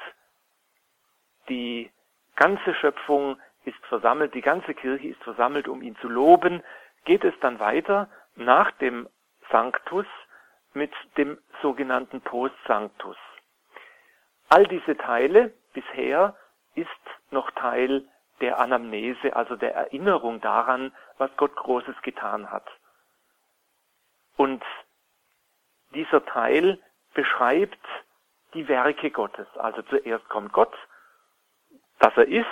[1.47, 1.91] die
[2.35, 6.63] ganze Schöpfung ist versammelt, die ganze Kirche ist versammelt, um ihn zu loben,
[7.03, 9.07] geht es dann weiter nach dem
[9.51, 10.07] Sanctus
[10.73, 13.17] mit dem sogenannten Post-Sanctus.
[14.49, 16.35] All diese Teile bisher
[16.75, 16.89] ist
[17.31, 18.07] noch Teil
[18.41, 22.67] der Anamnese, also der Erinnerung daran, was Gott Großes getan hat.
[24.35, 24.63] Und
[25.93, 26.79] dieser Teil
[27.13, 27.79] beschreibt
[28.53, 29.47] die Werke Gottes.
[29.57, 30.75] Also zuerst kommt Gott,
[31.99, 32.45] dass er ist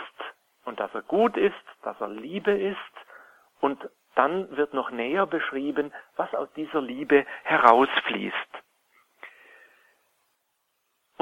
[0.65, 2.77] und dass er gut ist, dass er Liebe ist
[3.59, 8.62] und dann wird noch näher beschrieben, was aus dieser Liebe herausfließt.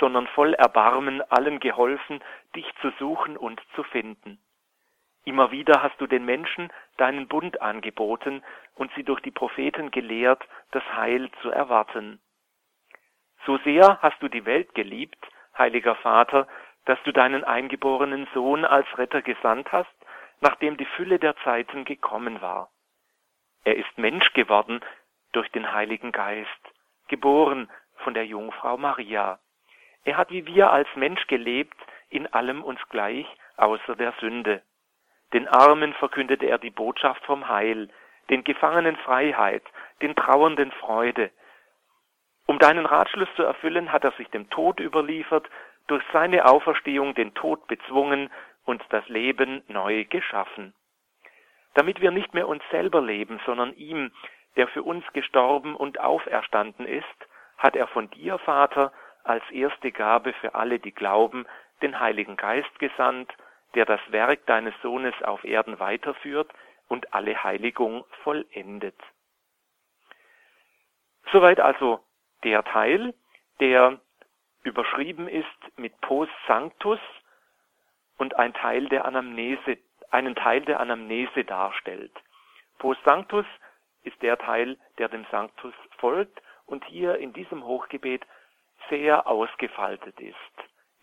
[0.00, 2.20] sondern voll Erbarmen allen geholfen,
[2.56, 4.40] dich zu suchen und zu finden.
[5.24, 8.42] Immer wieder hast du den Menschen deinen Bund angeboten
[8.74, 12.20] und sie durch die Propheten gelehrt, das Heil zu erwarten.
[13.44, 15.18] So sehr hast du die Welt geliebt,
[15.56, 16.48] heiliger Vater,
[16.86, 19.94] dass du deinen eingeborenen Sohn als Retter gesandt hast,
[20.40, 22.70] nachdem die Fülle der Zeiten gekommen war.
[23.64, 24.80] Er ist Mensch geworden
[25.32, 26.48] durch den Heiligen Geist,
[27.08, 29.38] geboren von der Jungfrau Maria.
[30.04, 31.76] Er hat wie wir als Mensch gelebt,
[32.08, 34.62] in allem uns gleich, außer der Sünde.
[35.32, 37.88] Den Armen verkündete er die Botschaft vom Heil,
[38.30, 39.62] den Gefangenen Freiheit,
[40.02, 41.30] den Trauernden Freude.
[42.46, 45.48] Um deinen Ratschluss zu erfüllen, hat er sich dem Tod überliefert,
[45.86, 48.30] durch seine Auferstehung den Tod bezwungen
[48.64, 50.74] und das Leben neu geschaffen.
[51.74, 54.12] Damit wir nicht mehr uns selber leben, sondern ihm,
[54.56, 57.04] der für uns gestorben und auferstanden ist,
[57.58, 58.92] hat er von dir, Vater,
[59.24, 61.46] als erste Gabe für alle, die glauben,
[61.82, 63.32] den Heiligen Geist gesandt,
[63.74, 66.52] der das Werk deines Sohnes auf Erden weiterführt
[66.88, 68.96] und alle Heiligung vollendet.
[71.32, 72.00] Soweit also
[72.42, 73.14] der Teil,
[73.60, 74.00] der
[74.62, 76.98] überschrieben ist mit Post Sanctus
[78.18, 79.78] und ein Teil der Anamnese,
[80.10, 82.12] einen Teil der Anamnese darstellt.
[82.78, 83.46] Post Sanctus
[84.02, 88.26] ist der Teil, der dem Sanctus folgt und hier in diesem Hochgebet
[88.90, 90.36] sehr ausgefaltet ist.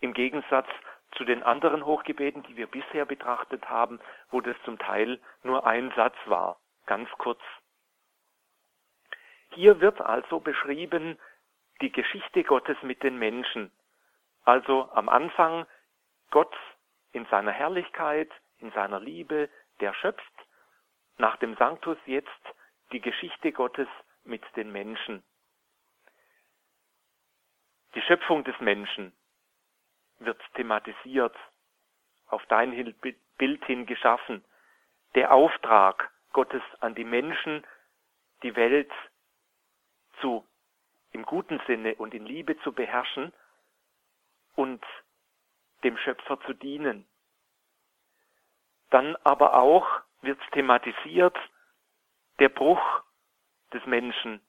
[0.00, 0.68] Im Gegensatz
[1.16, 3.98] zu den anderen Hochgebeten, die wir bisher betrachtet haben,
[4.30, 7.40] wo das zum Teil nur ein Satz war, ganz kurz.
[9.54, 11.18] Hier wird also beschrieben
[11.80, 13.72] die Geschichte Gottes mit den Menschen.
[14.44, 15.66] Also am Anfang
[16.30, 16.54] Gott
[17.12, 19.48] in seiner Herrlichkeit, in seiner Liebe,
[19.80, 20.32] der schöpft,
[21.16, 22.28] nach dem Sanctus jetzt
[22.92, 23.88] die Geschichte Gottes
[24.24, 25.22] mit den Menschen.
[27.98, 29.12] Die Schöpfung des Menschen
[30.20, 31.34] wird thematisiert,
[32.28, 32.94] auf dein
[33.38, 34.44] Bild hin geschaffen.
[35.16, 37.66] Der Auftrag Gottes an die Menschen,
[38.44, 38.92] die Welt
[40.20, 40.46] zu
[41.10, 43.32] im guten Sinne und in Liebe zu beherrschen
[44.54, 44.84] und
[45.82, 47.04] dem Schöpfer zu dienen.
[48.90, 49.88] Dann aber auch
[50.20, 51.36] wird thematisiert
[52.38, 53.02] der Bruch
[53.72, 54.40] des Menschen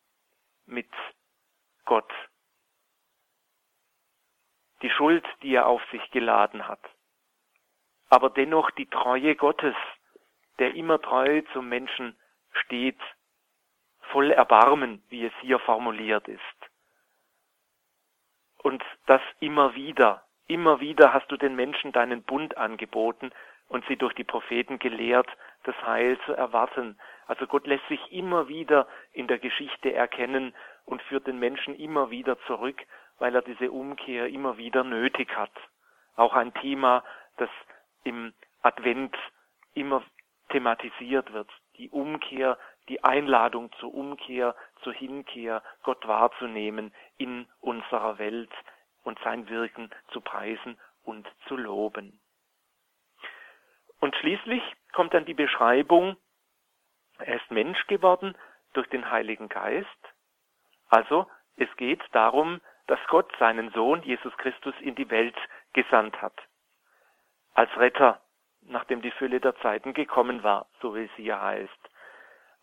[0.67, 0.91] mit
[1.85, 2.13] Gott.
[4.81, 6.79] Die Schuld, die er auf sich geladen hat.
[8.09, 9.75] Aber dennoch die Treue Gottes,
[10.57, 12.17] der immer treu zum Menschen
[12.51, 12.99] steht
[14.11, 16.41] voll Erbarmen, wie es hier formuliert ist.
[18.57, 23.31] Und das immer wieder, immer wieder hast du den Menschen deinen Bund angeboten
[23.67, 25.29] und sie durch die Propheten gelehrt,
[25.63, 26.99] das Heil zu erwarten.
[27.27, 32.09] Also Gott lässt sich immer wieder in der Geschichte erkennen und führt den Menschen immer
[32.09, 32.83] wieder zurück,
[33.19, 35.51] weil er diese Umkehr immer wieder nötig hat.
[36.15, 37.03] Auch ein Thema,
[37.37, 37.49] das
[38.03, 39.15] im Advent
[39.73, 40.03] immer
[40.49, 41.49] thematisiert wird.
[41.77, 42.57] Die Umkehr
[42.89, 48.51] die Einladung zur Umkehr, zur Hinkehr, Gott wahrzunehmen in unserer Welt
[49.03, 52.19] und sein Wirken zu preisen und zu loben.
[53.99, 56.17] Und schließlich kommt dann die Beschreibung,
[57.19, 58.35] er ist Mensch geworden
[58.73, 59.87] durch den Heiligen Geist.
[60.87, 61.27] Also
[61.57, 65.37] es geht darum, dass Gott seinen Sohn Jesus Christus in die Welt
[65.73, 66.33] gesandt hat.
[67.53, 68.19] Als Retter,
[68.61, 71.89] nachdem die Fülle der Zeiten gekommen war, so wie es hier heißt.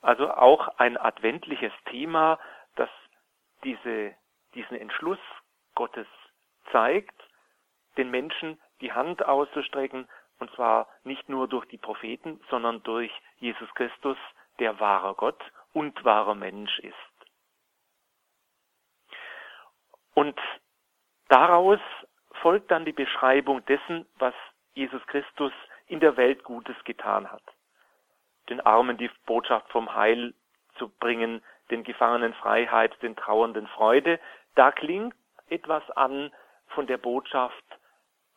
[0.02, 2.40] Also auch ein adventliches Thema,
[2.74, 2.90] das
[3.62, 4.16] diese,
[4.54, 5.20] diesen Entschluss
[5.76, 6.08] Gottes
[6.72, 7.14] zeigt,
[7.96, 10.08] den Menschen die Hand auszustrecken,
[10.40, 14.18] und zwar nicht nur durch die Propheten, sondern durch Jesus Christus,
[14.58, 15.40] der wahrer Gott
[15.72, 17.15] und wahrer Mensch ist.
[20.16, 20.36] Und
[21.28, 21.80] daraus
[22.42, 24.34] folgt dann die Beschreibung dessen, was
[24.74, 25.52] Jesus Christus
[25.86, 27.42] in der Welt Gutes getan hat
[28.48, 30.34] den Armen die Botschaft vom Heil
[30.78, 34.20] zu bringen, den Gefangenen Freiheit, den Trauernden Freude.
[34.54, 35.14] Da klingt
[35.48, 36.32] etwas an
[36.68, 37.64] von der Botschaft,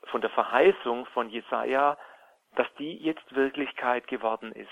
[0.05, 1.97] von der Verheißung von Jesaja,
[2.55, 4.69] dass die jetzt Wirklichkeit geworden ist.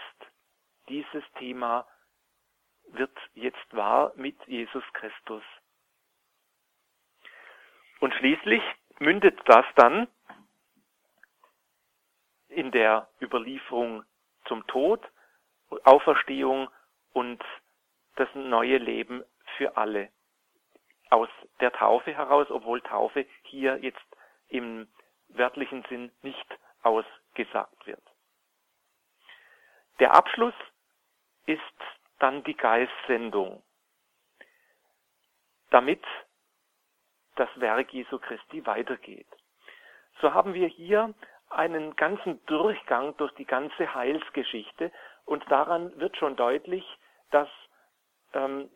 [0.90, 1.86] Dieses Thema
[2.90, 5.44] wird jetzt wahr mit Jesus Christus.
[8.00, 8.62] Und schließlich
[9.00, 10.08] mündet das dann
[12.50, 14.04] in der Überlieferung
[14.46, 15.02] zum Tod
[15.84, 16.70] Auferstehung
[17.14, 17.44] und
[18.16, 19.24] das neue Leben
[19.58, 20.10] für alle.
[21.10, 21.30] Aus
[21.60, 24.06] der Taufe heraus, obwohl Taufe hier jetzt
[24.50, 24.88] im
[25.30, 26.46] wörtlichen Sinn nicht
[26.84, 28.04] ausgesagt wird.
[30.00, 30.54] Der Abschluss
[31.46, 31.62] ist
[32.20, 33.64] dann die Geistsendung,
[35.70, 36.04] damit
[37.38, 39.28] das Werk Jesu Christi weitergeht.
[40.22, 41.14] So haben wir hier
[41.50, 44.92] einen ganzen Durchgang durch die ganze Heilsgeschichte
[45.26, 46.86] und daran wird schon deutlich,
[47.32, 47.48] dass
[48.34, 48.70] ähm,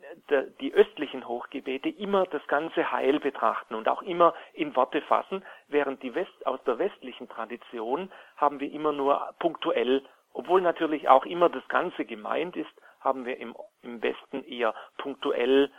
[0.62, 6.02] die östlichen Hochgebete immer das ganze Heil betrachten und auch immer in Worte fassen, während
[6.04, 11.50] die West, aus der westlichen Tradition haben wir immer nur punktuell, obwohl natürlich auch immer
[11.50, 12.72] das Ganze gemeint ist,
[13.02, 15.70] haben wir im, im Westen eher punktuell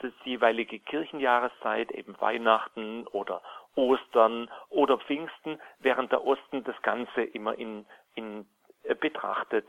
[0.00, 3.42] das jeweilige Kirchenjahreszeit, eben Weihnachten oder
[3.74, 8.46] Ostern oder Pfingsten, während der Osten das Ganze immer in, in
[8.84, 9.68] äh, betrachtet.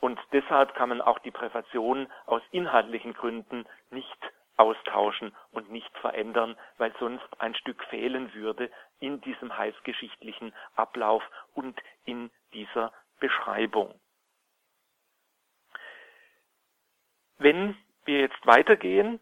[0.00, 4.18] Und deshalb kann man auch die Präfation aus inhaltlichen Gründen nicht
[4.56, 11.22] austauschen und nicht verändern, weil sonst ein Stück fehlen würde in diesem heilsgeschichtlichen Ablauf
[11.54, 13.98] und in dieser Beschreibung.
[17.38, 19.18] Wenn wir jetzt weitergehen,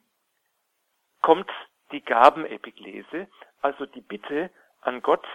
[1.28, 1.52] kommt
[1.92, 3.28] die Gabenepiklese,
[3.60, 5.26] also die Bitte an Gott,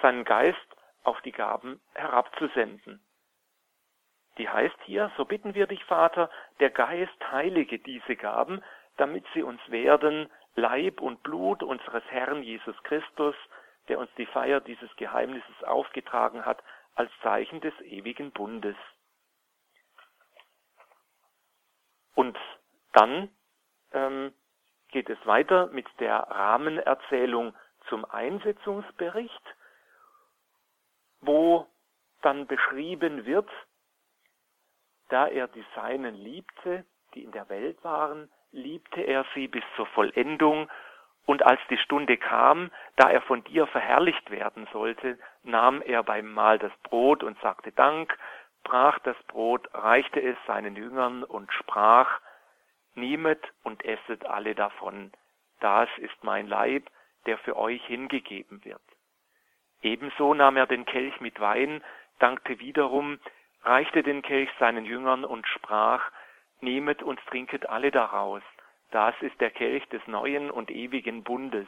[0.00, 3.04] seinen Geist auf die Gaben herabzusenden.
[4.38, 8.62] Die heißt hier, so bitten wir dich, Vater, der Geist heilige diese Gaben,
[8.96, 13.34] damit sie uns werden Leib und Blut unseres Herrn Jesus Christus,
[13.88, 16.62] der uns die Feier dieses Geheimnisses aufgetragen hat,
[16.94, 18.76] als Zeichen des ewigen Bundes.
[22.14, 22.38] Und
[22.92, 23.34] dann
[23.92, 24.32] ähm,
[24.94, 27.52] geht es weiter mit der Rahmenerzählung
[27.88, 29.42] zum Einsetzungsbericht,
[31.20, 31.66] wo
[32.22, 33.50] dann beschrieben wird,
[35.08, 39.86] da er die Seinen liebte, die in der Welt waren, liebte er sie bis zur
[39.86, 40.70] Vollendung,
[41.26, 46.32] und als die Stunde kam, da er von dir verherrlicht werden sollte, nahm er beim
[46.32, 48.16] Mahl das Brot und sagte Dank,
[48.62, 52.20] brach das Brot, reichte es seinen Jüngern und sprach,
[52.94, 55.12] Nehmet und esset alle davon,
[55.60, 56.88] das ist mein Leib,
[57.26, 58.82] der für euch hingegeben wird.
[59.82, 61.82] Ebenso nahm er den Kelch mit Wein,
[62.18, 63.18] dankte wiederum,
[63.62, 66.10] reichte den Kelch seinen Jüngern und sprach,
[66.60, 68.42] Nehmet und trinket alle daraus,
[68.90, 71.66] das ist der Kelch des neuen und ewigen Bundes,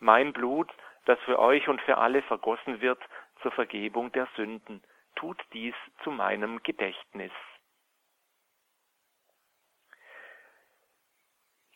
[0.00, 0.72] mein Blut,
[1.04, 3.00] das für euch und für alle vergossen wird
[3.42, 4.82] zur Vergebung der Sünden.
[5.14, 7.32] Tut dies zu meinem Gedächtnis.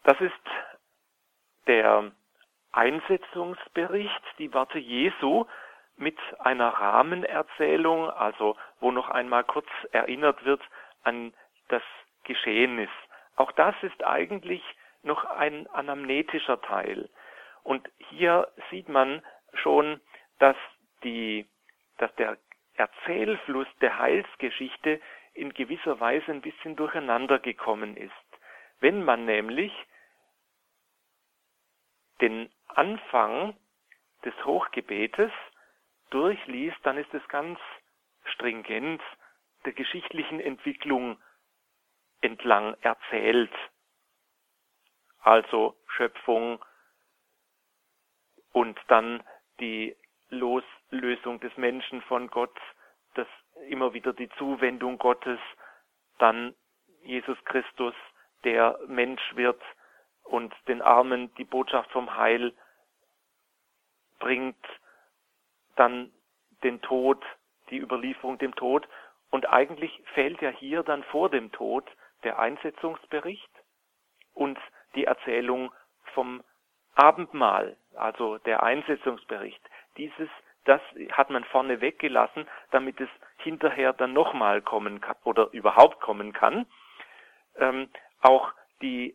[0.07, 0.33] Das ist
[1.67, 2.13] der
[2.71, 5.47] Einsetzungsbericht, die Worte Jesu
[5.97, 10.63] mit einer Rahmenerzählung, also wo noch einmal kurz erinnert wird
[11.03, 11.35] an
[11.71, 11.83] das
[12.23, 12.89] Geschehnis.
[13.35, 14.63] Auch das ist eigentlich
[15.03, 17.11] noch ein anamnetischer Teil.
[17.65, 20.01] Und hier sieht man schon,
[20.39, 20.57] dass
[21.03, 21.49] die,
[21.99, 22.39] dass der
[22.75, 25.01] Erzählfluss der Heilsgeschichte
[25.35, 28.13] in gewisser Weise ein bisschen durcheinander gekommen ist.
[28.79, 29.73] Wenn man nämlich
[32.21, 33.57] den Anfang
[34.25, 35.31] des Hochgebetes
[36.11, 37.59] durchliest, dann ist es ganz
[38.25, 39.03] stringent
[39.65, 41.19] der geschichtlichen Entwicklung
[42.21, 43.53] entlang erzählt.
[45.21, 46.65] Also Schöpfung
[48.53, 49.23] und dann
[49.61, 49.97] die
[50.29, 52.57] Loslösung des Menschen von Gott,
[53.15, 53.27] das
[53.69, 55.41] immer wieder die Zuwendung Gottes,
[56.19, 56.55] dann
[57.03, 57.95] Jesus Christus,
[58.45, 59.61] der Mensch wird
[60.27, 62.53] und den Armen die Botschaft vom Heil
[64.19, 64.57] bringt,
[65.77, 66.13] dann
[66.63, 67.23] den Tod,
[67.71, 68.89] die Überlieferung dem Tod.
[69.31, 71.85] Und eigentlich fehlt ja hier dann vor dem Tod
[72.25, 73.51] der Einsetzungsbericht
[74.35, 74.59] und
[74.95, 75.73] die Erzählung
[76.15, 76.43] vom
[76.95, 79.63] Abendmahl, also der Einsetzungsbericht.
[79.97, 80.29] Dieses,
[80.65, 80.81] das
[81.13, 86.67] hat man vorne weggelassen, damit es hinterher dann nochmal kommen kann oder überhaupt kommen kann.
[87.57, 87.89] Ähm,
[88.23, 89.15] auch die,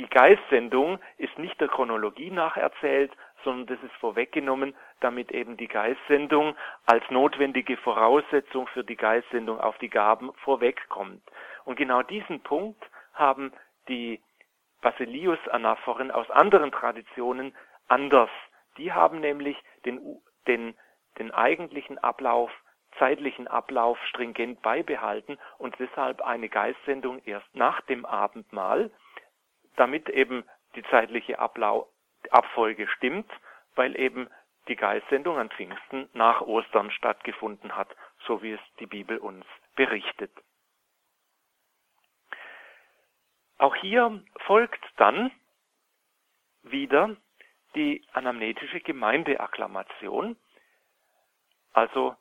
[0.00, 3.12] die Geistsendung ist nicht der Chronologie nacherzählt,
[3.44, 9.76] sondern das ist vorweggenommen, damit eben die Geistsendung als notwendige Voraussetzung für die Geistsendung auf
[9.76, 11.20] die Gaben vorwegkommt.
[11.66, 12.82] Und genau diesen Punkt
[13.12, 13.52] haben
[13.88, 14.22] die
[14.80, 17.54] Basilius-Anaphoren aus anderen Traditionen
[17.88, 18.30] anders.
[18.78, 20.00] Die haben nämlich den,
[20.46, 20.74] den,
[21.18, 22.50] den eigentlichen Ablauf,
[22.98, 28.90] zeitlichen Ablauf stringent beibehalten und deshalb eine Geistsendung erst nach dem Abendmahl,
[29.76, 30.44] damit eben
[30.74, 31.88] die zeitliche Ablauf,
[32.30, 33.30] Abfolge stimmt,
[33.74, 34.28] weil eben
[34.68, 37.88] die Geistsendung an Pfingsten nach Ostern stattgefunden hat,
[38.26, 39.44] so wie es die Bibel uns
[39.74, 40.32] berichtet.
[43.58, 45.30] Auch hier folgt dann
[46.62, 47.16] wieder
[47.74, 50.36] die anamnetische Gemeindeakklamation.
[51.72, 52.16] Also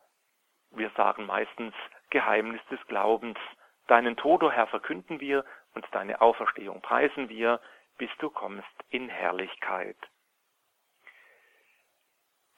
[0.72, 1.74] wir sagen meistens
[2.10, 3.38] Geheimnis des Glaubens.
[3.88, 7.60] Deinen Tod, o Herr, verkünden wir und deine Auferstehung preisen wir,
[7.98, 9.98] bis du kommst in Herrlichkeit.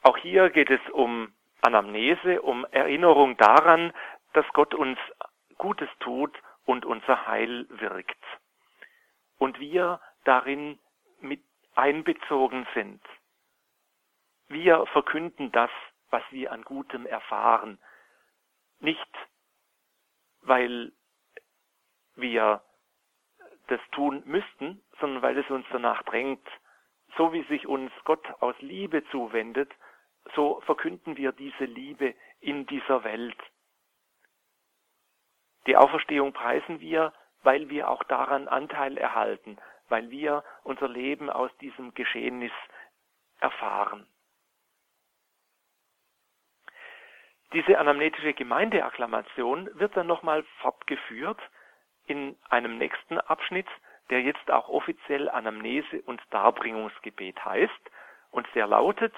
[0.03, 3.93] Auch hier geht es um Anamnese, um Erinnerung daran,
[4.33, 4.97] dass Gott uns
[5.57, 6.35] Gutes tut
[6.65, 8.23] und unser Heil wirkt.
[9.37, 10.79] Und wir darin
[11.19, 11.43] mit
[11.75, 13.01] einbezogen sind.
[14.47, 15.69] Wir verkünden das,
[16.09, 17.79] was wir an Gutem erfahren.
[18.79, 19.09] Nicht,
[20.41, 20.91] weil
[22.15, 22.61] wir
[23.71, 26.47] das tun müssten, sondern weil es uns danach drängt.
[27.17, 29.71] So wie sich uns Gott aus Liebe zuwendet,
[30.35, 33.37] so verkünden wir diese Liebe in dieser Welt.
[35.67, 37.13] Die Auferstehung preisen wir,
[37.43, 39.57] weil wir auch daran Anteil erhalten,
[39.89, 42.51] weil wir unser Leben aus diesem Geschehnis
[43.39, 44.07] erfahren.
[47.53, 51.41] Diese anamnetische Gemeindeakklamation wird dann nochmal fortgeführt
[52.11, 53.67] in einem nächsten Abschnitt,
[54.09, 57.91] der jetzt auch offiziell Anamnese und Darbringungsgebet heißt
[58.31, 59.13] und der lautet,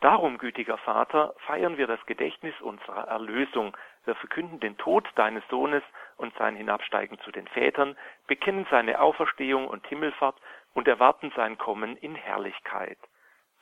[0.00, 3.74] Darum, gütiger Vater, feiern wir das Gedächtnis unserer Erlösung.
[4.04, 5.82] Wir verkünden den Tod deines Sohnes
[6.18, 7.96] und sein Hinabsteigen zu den Vätern,
[8.26, 10.36] bekennen seine Auferstehung und Himmelfahrt
[10.74, 12.98] und erwarten sein Kommen in Herrlichkeit.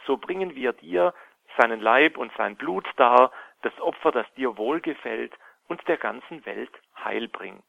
[0.05, 1.15] So bringen wir dir
[1.59, 3.31] seinen Leib und sein Blut dar,
[3.63, 5.33] das Opfer, das dir wohlgefällt
[5.69, 6.73] und der ganzen Welt
[7.05, 7.63] Heil bringt.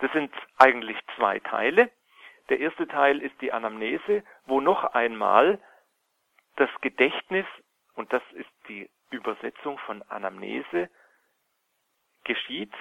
[0.00, 1.90] Das sind eigentlich zwei Teile.
[2.48, 5.60] Der erste Teil ist die Anamnese, wo noch einmal
[6.56, 7.46] das Gedächtnis,
[7.94, 10.90] und das ist die Übersetzung von Anamnese,
[12.24, 12.72] geschieht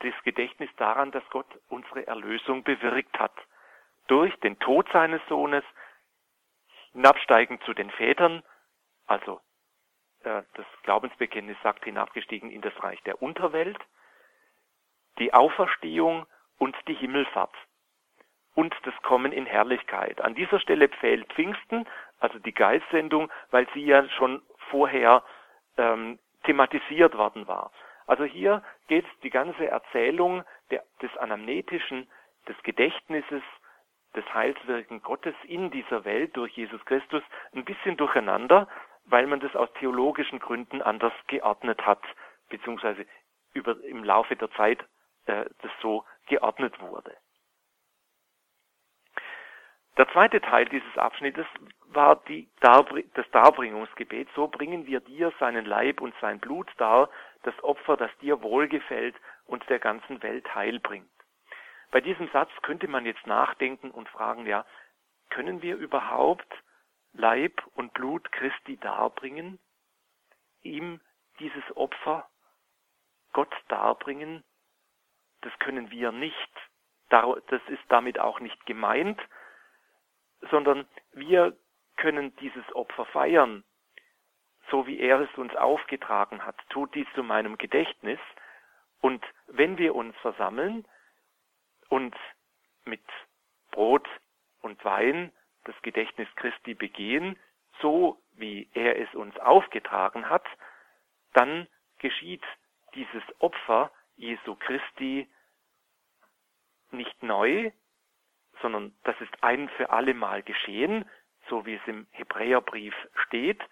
[0.00, 3.34] das Gedächtnis daran, dass Gott unsere Erlösung bewirkt hat.
[4.06, 5.64] Durch den Tod seines Sohnes,
[6.92, 8.42] hinabsteigen zu den Vätern,
[9.06, 9.40] also
[10.24, 13.78] äh, das Glaubensbekenntnis sagt hinabgestiegen in das Reich der Unterwelt,
[15.18, 16.26] die Auferstehung
[16.58, 17.54] und die Himmelfahrt
[18.54, 20.20] und das Kommen in Herrlichkeit.
[20.20, 21.86] An dieser Stelle fehlt Pfingsten,
[22.20, 25.22] also die Geistsendung, weil sie ja schon vorher
[25.76, 27.72] ähm, thematisiert worden war.
[28.06, 32.08] Also hier geht die ganze Erzählung der, des Anamnetischen,
[32.48, 33.42] des Gedächtnisses,
[34.14, 37.22] des Heilswirken Gottes in dieser Welt durch Jesus Christus
[37.54, 38.68] ein bisschen durcheinander,
[39.06, 42.02] weil man das aus theologischen Gründen anders geordnet hat,
[42.48, 43.06] beziehungsweise
[43.52, 44.84] über, im Laufe der Zeit
[45.26, 47.16] äh, das so geordnet wurde.
[49.96, 51.46] Der zweite Teil dieses Abschnittes
[51.86, 54.28] war die Darbr das Darbringungsgebet.
[54.34, 57.08] So bringen wir dir seinen Leib und sein Blut dar,
[57.44, 59.14] das Opfer, das dir wohlgefällt
[59.46, 61.08] und der ganzen Welt Heil bringt.
[61.92, 64.66] Bei diesem Satz könnte man jetzt nachdenken und fragen, ja,
[65.30, 66.52] können wir überhaupt
[67.12, 69.60] Leib und Blut Christi darbringen?
[70.62, 71.00] Ihm
[71.38, 72.28] dieses Opfer
[73.32, 74.42] Gott darbringen?
[75.44, 76.50] Das können wir nicht.
[77.10, 79.20] Das ist damit auch nicht gemeint,
[80.50, 81.56] sondern wir
[81.96, 83.62] können dieses Opfer feiern,
[84.70, 86.56] so wie er es uns aufgetragen hat.
[86.70, 88.18] Tut dies zu meinem Gedächtnis.
[89.02, 90.86] Und wenn wir uns versammeln
[91.90, 92.16] und
[92.86, 93.04] mit
[93.70, 94.08] Brot
[94.62, 95.30] und Wein
[95.64, 97.38] das Gedächtnis Christi begehen,
[97.82, 100.46] so wie er es uns aufgetragen hat,
[101.34, 101.68] dann
[101.98, 102.42] geschieht
[102.94, 105.28] dieses Opfer Jesu Christi
[106.96, 107.70] nicht neu,
[108.62, 111.08] sondern das ist ein für alle Mal geschehen,
[111.48, 112.94] so wie es im Hebräerbrief
[113.26, 113.62] steht,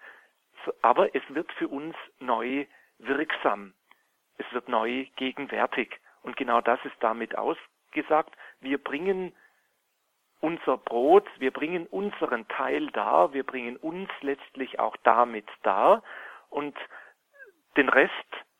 [0.81, 2.65] aber es wird für uns neu
[2.99, 3.73] wirksam.
[4.37, 5.99] Es wird neu gegenwärtig.
[6.21, 8.35] Und genau das ist damit ausgesagt.
[8.61, 9.35] Wir bringen
[10.39, 16.03] unser Brot, wir bringen unseren Teil dar, wir bringen uns letztlich auch damit dar
[16.49, 16.77] und
[17.77, 18.13] den Rest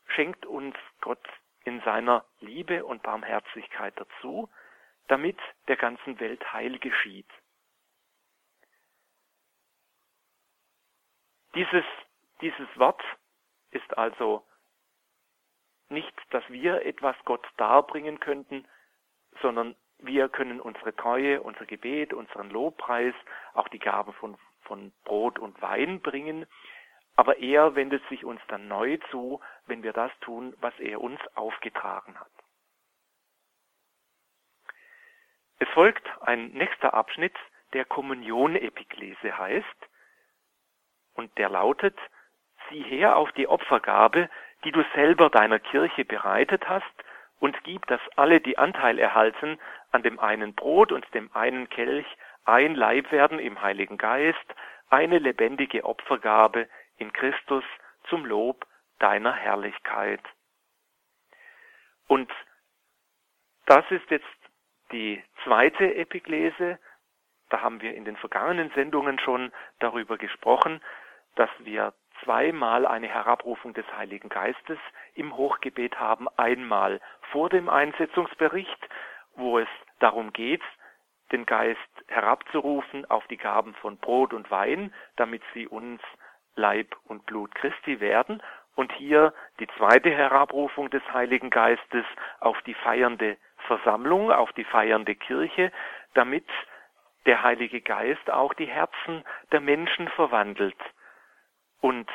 [0.07, 1.25] schenkt uns Gott
[1.63, 4.49] in seiner Liebe und Barmherzigkeit dazu
[5.07, 5.37] damit
[5.67, 7.29] der ganzen Welt Heil geschieht.
[11.55, 11.85] Dieses,
[12.41, 13.01] dieses Wort
[13.71, 14.45] ist also
[15.89, 18.67] nicht, dass wir etwas Gott darbringen könnten,
[19.41, 23.13] sondern wir können unsere Treue, unser Gebet, unseren Lobpreis,
[23.53, 26.47] auch die Gaben von, von Brot und Wein bringen,
[27.15, 31.19] aber er wendet sich uns dann neu zu, wenn wir das tun, was er uns
[31.35, 32.31] aufgetragen hat.
[35.59, 37.35] Es folgt ein nächster Abschnitt,
[37.73, 39.89] der Kommunion-Epiklese heißt,
[41.13, 41.97] und der lautet,
[42.69, 44.29] sieh her auf die Opfergabe,
[44.63, 46.93] die du selber deiner Kirche bereitet hast,
[47.39, 49.59] und gib, dass alle, die Anteil erhalten,
[49.91, 52.07] an dem einen Brot und dem einen Kelch
[52.45, 54.55] ein Leib werden im Heiligen Geist,
[54.89, 57.63] eine lebendige Opfergabe in Christus
[58.09, 58.65] zum Lob
[58.99, 60.21] deiner Herrlichkeit.
[62.07, 62.31] Und
[63.65, 64.25] das ist jetzt
[64.91, 66.79] die zweite Epiklese,
[67.49, 70.81] da haben wir in den vergangenen Sendungen schon darüber gesprochen,
[71.35, 74.77] dass wir zweimal eine Herabrufung des Heiligen Geistes
[75.13, 78.89] im Hochgebet haben, einmal vor dem Einsetzungsbericht,
[79.35, 79.67] wo es
[79.99, 80.61] darum geht,
[81.31, 86.01] den Geist herabzurufen auf die Gaben von Brot und Wein, damit sie uns
[86.55, 88.41] Leib und Blut Christi werden,
[88.75, 92.05] und hier die zweite Herabrufung des Heiligen Geistes
[92.39, 93.37] auf die feiernde
[93.67, 95.71] Versammlung, auf die feiernde Kirche,
[96.13, 96.47] damit
[97.25, 100.77] der Heilige Geist auch die Herzen der Menschen verwandelt
[101.81, 102.09] und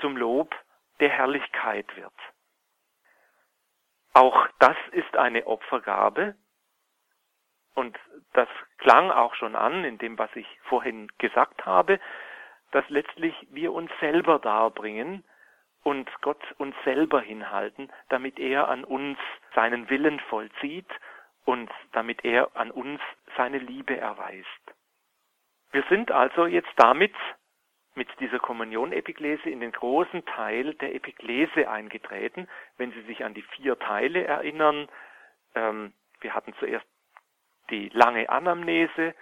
[0.00, 0.54] zum Lob
[1.00, 2.12] der Herrlichkeit wird.
[4.12, 6.36] Auch das ist eine Opfergabe
[7.74, 7.98] und
[8.32, 8.48] das
[8.78, 11.98] klang auch schon an in dem, was ich vorhin gesagt habe,
[12.74, 15.22] dass letztlich wir uns selber darbringen
[15.84, 19.16] und Gott uns selber hinhalten, damit er an uns
[19.54, 20.88] seinen Willen vollzieht
[21.44, 23.00] und damit er an uns
[23.36, 24.74] seine Liebe erweist.
[25.70, 27.14] Wir sind also jetzt damit
[27.94, 32.48] mit dieser Kommunion-Epiklese in den großen Teil der Epiklese eingetreten.
[32.76, 34.88] Wenn Sie sich an die vier Teile erinnern,
[35.54, 36.86] ähm, wir hatten zuerst
[37.70, 39.14] die lange Anamnese,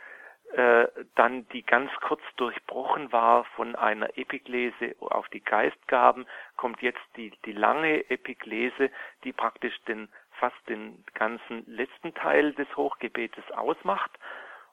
[1.15, 6.27] dann die ganz kurz durchbrochen war von einer Epiklese auf die Geistgaben,
[6.57, 8.91] kommt jetzt die, die lange Epiklese,
[9.25, 14.11] die praktisch den, fast den ganzen letzten Teil des Hochgebetes ausmacht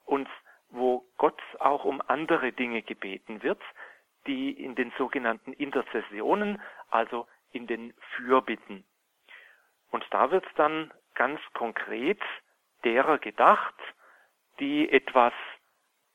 [0.04, 0.28] und
[0.70, 3.62] wo Gott auch um andere Dinge gebeten wird,
[4.26, 6.60] die in den sogenannten Interzessionen,
[6.90, 8.84] also in den Fürbitten.
[9.90, 12.20] Und da wird dann ganz konkret
[12.84, 13.74] derer gedacht,
[14.60, 15.32] die etwas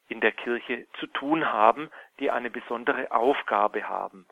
[0.07, 1.89] in der Kirche zu tun haben,
[2.19, 4.27] die eine besondere Aufgabe haben.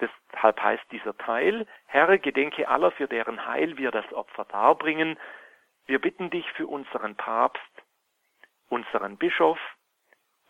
[0.00, 5.18] Deshalb heißt dieser Teil, Herr, gedenke aller, für deren Heil wir das Opfer darbringen.
[5.86, 7.60] Wir bitten dich für unseren Papst,
[8.68, 9.58] unseren Bischof,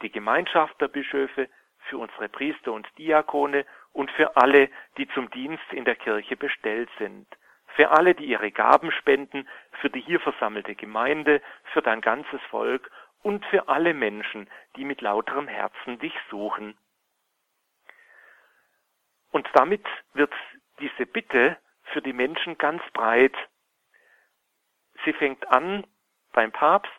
[0.03, 1.48] die Gemeinschaft der Bischöfe,
[1.88, 6.90] für unsere Priester und Diakone und für alle, die zum Dienst in der Kirche bestellt
[6.98, 7.26] sind,
[7.74, 9.48] für alle, die ihre Gaben spenden,
[9.80, 11.40] für die hier versammelte Gemeinde,
[11.72, 12.90] für dein ganzes Volk
[13.22, 16.76] und für alle Menschen, die mit lauterem Herzen dich suchen.
[19.30, 20.32] Und damit wird
[20.80, 21.56] diese Bitte
[21.92, 23.34] für die Menschen ganz breit.
[25.04, 25.86] Sie fängt an
[26.32, 26.90] beim Papst,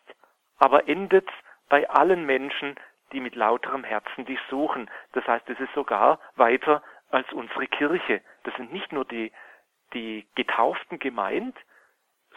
[0.58, 1.28] aber endet
[1.68, 2.76] bei allen Menschen,
[3.12, 4.90] die mit lauterem Herzen dich suchen.
[5.12, 8.22] Das heißt, es ist sogar weiter als unsere Kirche.
[8.44, 9.32] Das sind nicht nur die,
[9.92, 11.56] die Getauften gemeint,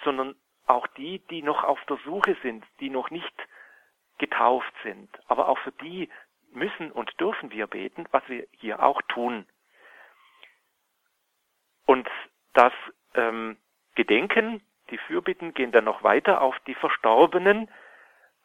[0.04, 3.34] sondern auch die, die noch auf der Suche sind, die noch nicht
[4.18, 5.10] getauft sind.
[5.28, 6.10] Aber auch für die
[6.52, 9.46] müssen und dürfen wir beten, was wir hier auch tun.
[11.86, 12.10] Und
[12.54, 12.74] das
[13.14, 13.58] ähm,
[13.96, 17.70] Gedenken, die Fürbitten gehen dann noch weiter auf die Verstorbenen,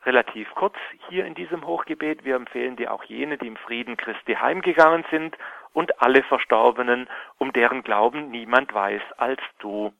[0.04, 0.76] relativ kurz
[1.08, 2.24] hier in diesem Hochgebet.
[2.24, 5.36] Wir empfehlen dir auch jene, die im Frieden Christi heimgegangen sind
[5.72, 7.08] und alle Verstorbenen,
[7.38, 9.92] um deren Glauben niemand weiß als du.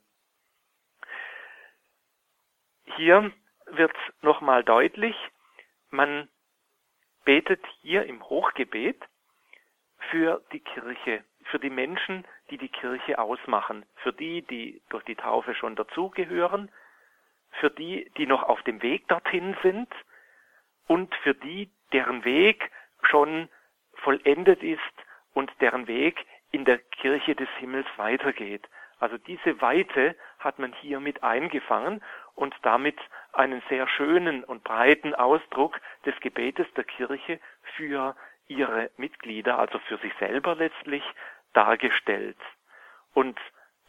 [2.97, 3.31] Hier
[3.67, 5.17] wird nochmal deutlich,
[5.91, 6.29] man
[7.25, 9.03] betet hier im Hochgebet
[10.11, 15.17] für die Kirche, für die Menschen, die die Kirche ausmachen, für die, die durch die
[15.17, 16.71] Taufe schon dazugehören,
[17.53, 19.89] für die, die noch auf dem Weg dorthin sind
[20.87, 22.71] und für die, deren Weg
[23.03, 23.49] schon
[23.95, 24.81] vollendet ist
[25.35, 28.69] und deren Weg in der Kirche des Himmels weitergeht.
[28.99, 32.03] Also diese Weite hat man hier mit eingefangen
[32.35, 32.99] und damit
[33.33, 37.39] einen sehr schönen und breiten Ausdruck des Gebetes der Kirche
[37.77, 38.17] für
[38.49, 41.05] ihre Mitglieder, also für sich selber letztlich,
[41.53, 42.39] dargestellt.
[43.15, 43.39] Und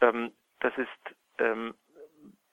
[0.00, 1.74] ähm, das ist ähm,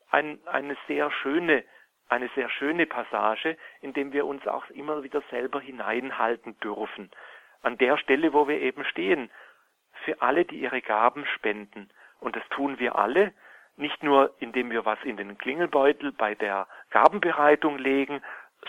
[0.09, 1.63] ein, eine sehr schöne
[2.09, 7.11] eine sehr schöne Passage, in dem wir uns auch immer wieder selber hineinhalten dürfen.
[7.61, 9.29] An der Stelle, wo wir eben stehen,
[10.05, 11.89] für alle, die ihre Gaben spenden,
[12.19, 13.31] und das tun wir alle,
[13.79, 18.21] nicht nur indem wir was in den Klingelbeutel bei der Gabenbereitung legen,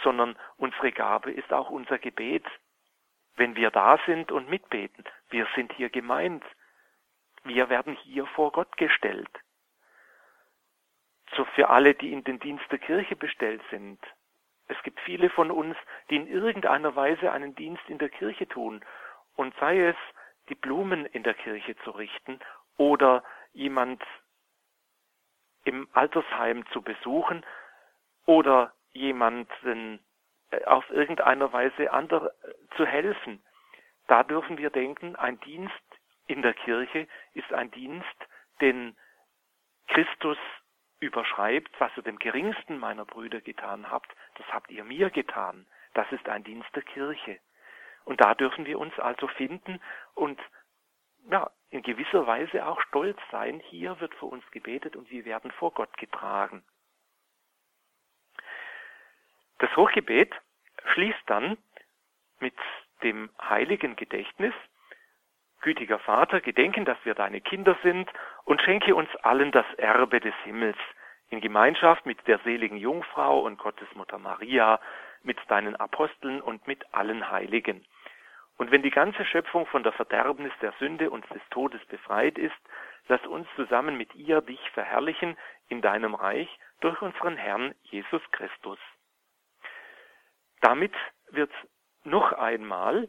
[0.03, 2.45] sondern unsere Gabe ist auch unser Gebet.
[3.37, 6.45] Wenn wir da sind und mitbeten, wir sind hier gemeint.
[7.43, 9.31] Wir werden hier vor Gott gestellt.
[11.35, 13.99] So für alle, die in den Dienst der Kirche bestellt sind.
[14.69, 15.77] Es gibt viele von uns,
[16.11, 18.85] die in irgendeiner Weise einen Dienst in der Kirche tun.
[19.35, 19.97] Und sei es,
[20.49, 22.39] die Blumen in der Kirche zu richten
[22.77, 24.03] oder jemand
[25.65, 27.45] im Altersheim zu besuchen
[28.27, 30.01] oder jemanden
[30.51, 32.33] äh, auf irgendeiner Weise ander
[32.77, 33.43] zu helfen.
[34.07, 35.75] Da dürfen wir denken, ein Dienst
[36.27, 38.07] in der Kirche ist ein Dienst,
[38.61, 38.97] den
[39.89, 40.39] Christus
[41.01, 45.67] überschreibt, was ihr dem geringsten meiner Brüder getan habt, das habt ihr mir getan.
[45.95, 47.41] Das ist ein Dienst der Kirche.
[48.05, 49.81] Und da dürfen wir uns also finden
[50.15, 50.41] und
[51.31, 53.61] ja, in gewisser Weise auch stolz sein.
[53.61, 56.65] Hier wird für uns gebetet und wir werden vor Gott getragen.
[59.59, 60.35] Das Hochgebet
[60.93, 61.59] schließt dann
[62.41, 62.55] mit
[63.03, 64.55] dem heiligen Gedächtnis,
[65.61, 68.11] gütiger Vater, gedenken, dass wir deine Kinder sind
[68.45, 70.79] und schenke uns allen das Erbe des Himmels
[71.29, 74.81] in Gemeinschaft mit der seligen Jungfrau und Gottesmutter Maria,
[75.23, 77.85] mit deinen Aposteln und mit allen Heiligen.
[78.61, 82.61] Und wenn die ganze Schöpfung von der Verderbnis der Sünde und des Todes befreit ist,
[83.09, 85.39] lass uns zusammen mit ihr dich verherrlichen
[85.69, 86.47] in deinem Reich
[86.81, 88.79] durch unseren Herrn Jesus Christus.
[90.61, 90.93] Damit
[91.31, 91.51] wird
[92.05, 93.09] noch einmal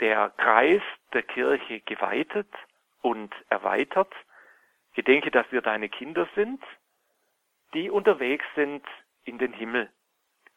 [0.00, 0.80] der Kreis
[1.12, 2.48] der Kirche geweitet
[3.02, 4.14] und erweitert.
[4.94, 6.64] Gedenke, dass wir deine Kinder sind,
[7.74, 8.82] die unterwegs sind
[9.24, 9.92] in den Himmel.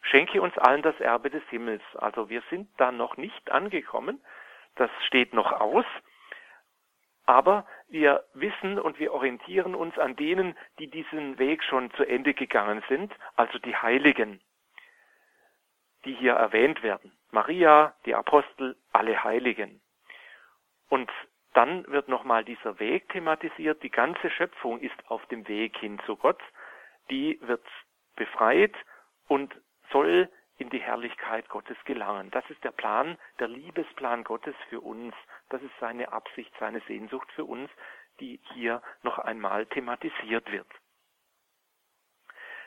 [0.03, 1.83] Schenke uns allen das Erbe des Himmels.
[1.95, 4.21] Also wir sind da noch nicht angekommen.
[4.75, 5.85] Das steht noch aus.
[7.25, 12.33] Aber wir wissen und wir orientieren uns an denen, die diesen Weg schon zu Ende
[12.33, 14.41] gegangen sind, also die Heiligen
[16.05, 17.11] die hier erwähnt werden.
[17.31, 19.81] Maria, die Apostel, alle Heiligen.
[20.89, 21.11] Und
[21.53, 23.81] dann wird nochmal dieser Weg thematisiert.
[23.83, 26.41] Die ganze Schöpfung ist auf dem Weg hin zu Gott.
[27.09, 27.65] Die wird
[28.15, 28.75] befreit
[29.27, 29.53] und
[29.93, 32.29] soll in die Herrlichkeit Gottes gelangen.
[32.31, 35.15] Das ist der Plan, der Liebesplan Gottes für uns.
[35.49, 37.69] Das ist seine Absicht, seine Sehnsucht für uns,
[38.19, 40.67] die hier noch einmal thematisiert wird.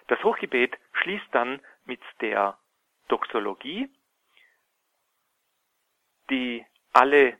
[0.08, 2.58] Das Hochgebet schließt dann mit der
[3.08, 3.88] Doxologie,
[6.30, 7.38] die alle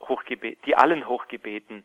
[0.00, 1.84] Hochgebet, die allen Hochgebeten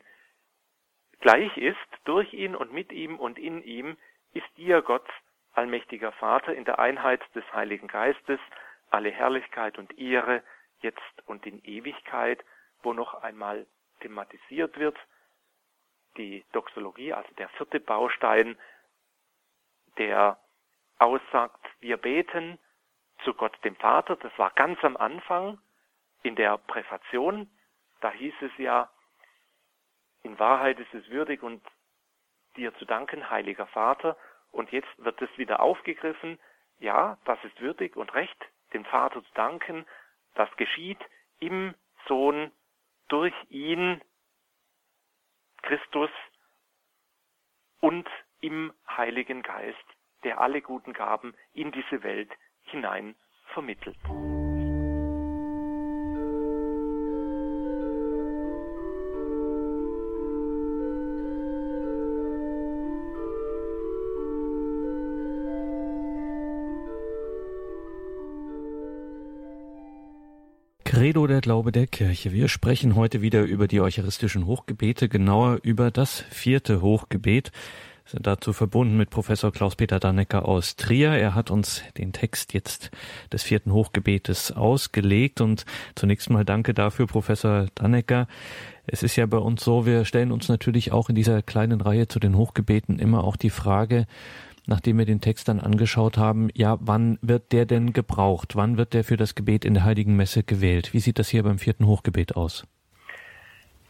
[1.20, 3.98] gleich ist, durch ihn und mit ihm und in ihm
[4.34, 5.08] ist dir Gott,
[5.54, 8.40] allmächtiger Vater, in der Einheit des Heiligen Geistes,
[8.90, 10.44] alle Herrlichkeit und Ehre,
[10.82, 12.44] jetzt und in Ewigkeit,
[12.82, 13.66] wo noch einmal
[14.02, 14.98] thematisiert wird,
[16.18, 18.58] die Doxologie, also der vierte Baustein,
[19.98, 20.40] der
[20.98, 22.58] aussagt, wir beten
[23.24, 24.16] zu Gott dem Vater.
[24.16, 25.60] Das war ganz am Anfang
[26.24, 27.50] in der Präfation.
[28.02, 28.90] Da hieß es ja,
[30.24, 31.62] in Wahrheit ist es würdig und
[32.56, 34.18] dir zu danken, heiliger Vater.
[34.52, 36.40] Und jetzt wird es wieder aufgegriffen.
[36.80, 38.38] Ja, das ist würdig und recht,
[38.74, 39.86] dem Vater zu danken.
[40.36, 41.00] Das geschieht
[41.40, 41.76] im
[42.08, 42.52] Sohn,
[43.10, 44.02] durch ihn,
[45.64, 46.12] Christus
[47.82, 48.08] und
[48.40, 49.78] im Heiligen Geist,
[50.24, 52.32] der alle guten Gaben in diese Welt
[52.64, 53.16] hinein
[53.54, 53.98] vermittelt.
[71.00, 72.34] Credo der Glaube der Kirche.
[72.34, 77.54] Wir sprechen heute wieder über die eucharistischen Hochgebete, genauer über das vierte Hochgebet
[78.10, 81.12] sind dazu verbunden mit Professor Klaus-Peter Dannecker aus Trier.
[81.12, 82.90] Er hat uns den Text jetzt
[83.32, 88.28] des vierten Hochgebetes ausgelegt und zunächst mal danke dafür, Professor Dannecker.
[88.88, 92.08] Es ist ja bei uns so, wir stellen uns natürlich auch in dieser kleinen Reihe
[92.08, 94.08] zu den Hochgebeten immer auch die Frage,
[94.70, 98.56] nachdem wir den Text dann angeschaut haben, ja, wann wird der denn gebraucht?
[98.56, 100.94] Wann wird der für das Gebet in der Heiligen Messe gewählt?
[100.94, 102.66] Wie sieht das hier beim vierten Hochgebet aus?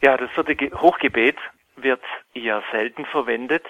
[0.01, 1.37] Ja, das vierte Hochgebet
[1.75, 2.01] wird
[2.33, 3.63] eher selten verwendet.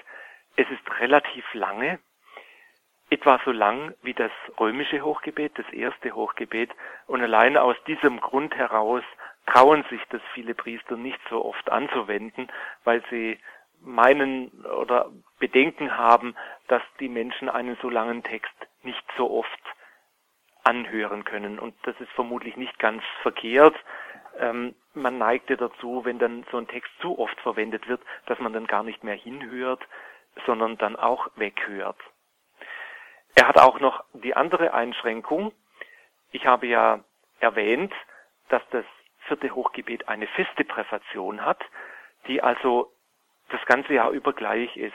[0.56, 1.98] Es ist relativ lange,
[3.10, 6.70] etwa so lang wie das römische Hochgebet, das erste Hochgebet.
[7.08, 9.02] Und allein aus diesem Grund heraus
[9.46, 12.48] trauen sich das viele Priester nicht so oft anzuwenden,
[12.84, 13.38] weil sie
[13.80, 16.34] meinen oder Bedenken haben,
[16.68, 19.60] dass die Menschen einen so langen Text nicht so oft
[20.64, 21.58] anhören können.
[21.58, 23.74] Und das ist vermutlich nicht ganz verkehrt.
[24.38, 28.52] Ähm, man neigte dazu, wenn dann so ein Text zu oft verwendet wird, dass man
[28.52, 29.82] dann gar nicht mehr hinhört,
[30.46, 31.98] sondern dann auch weghört.
[33.34, 35.52] Er hat auch noch die andere Einschränkung.
[36.32, 37.00] Ich habe ja
[37.40, 37.92] erwähnt,
[38.48, 38.84] dass das
[39.26, 41.62] vierte Hochgebet eine feste Präfation hat,
[42.26, 42.92] die also
[43.50, 44.94] das ganze Jahr über gleich ist.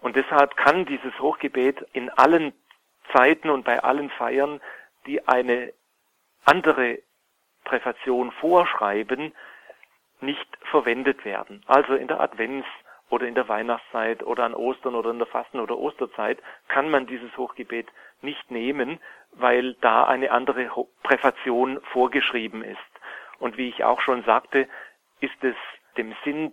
[0.00, 2.52] Und deshalb kann dieses Hochgebet in allen
[3.12, 4.60] Zeiten und bei allen Feiern,
[5.06, 5.72] die eine
[6.44, 6.98] andere
[7.64, 9.34] Präfation vorschreiben,
[10.20, 11.62] nicht verwendet werden.
[11.66, 12.66] Also in der Advents-
[13.10, 17.06] oder in der Weihnachtszeit oder an Ostern oder in der Fasten- oder Osterzeit kann man
[17.06, 17.88] dieses Hochgebet
[18.20, 19.00] nicht nehmen,
[19.32, 20.68] weil da eine andere
[21.02, 22.78] Präfation vorgeschrieben ist.
[23.38, 24.68] Und wie ich auch schon sagte,
[25.20, 25.56] ist es
[25.96, 26.52] dem Sinn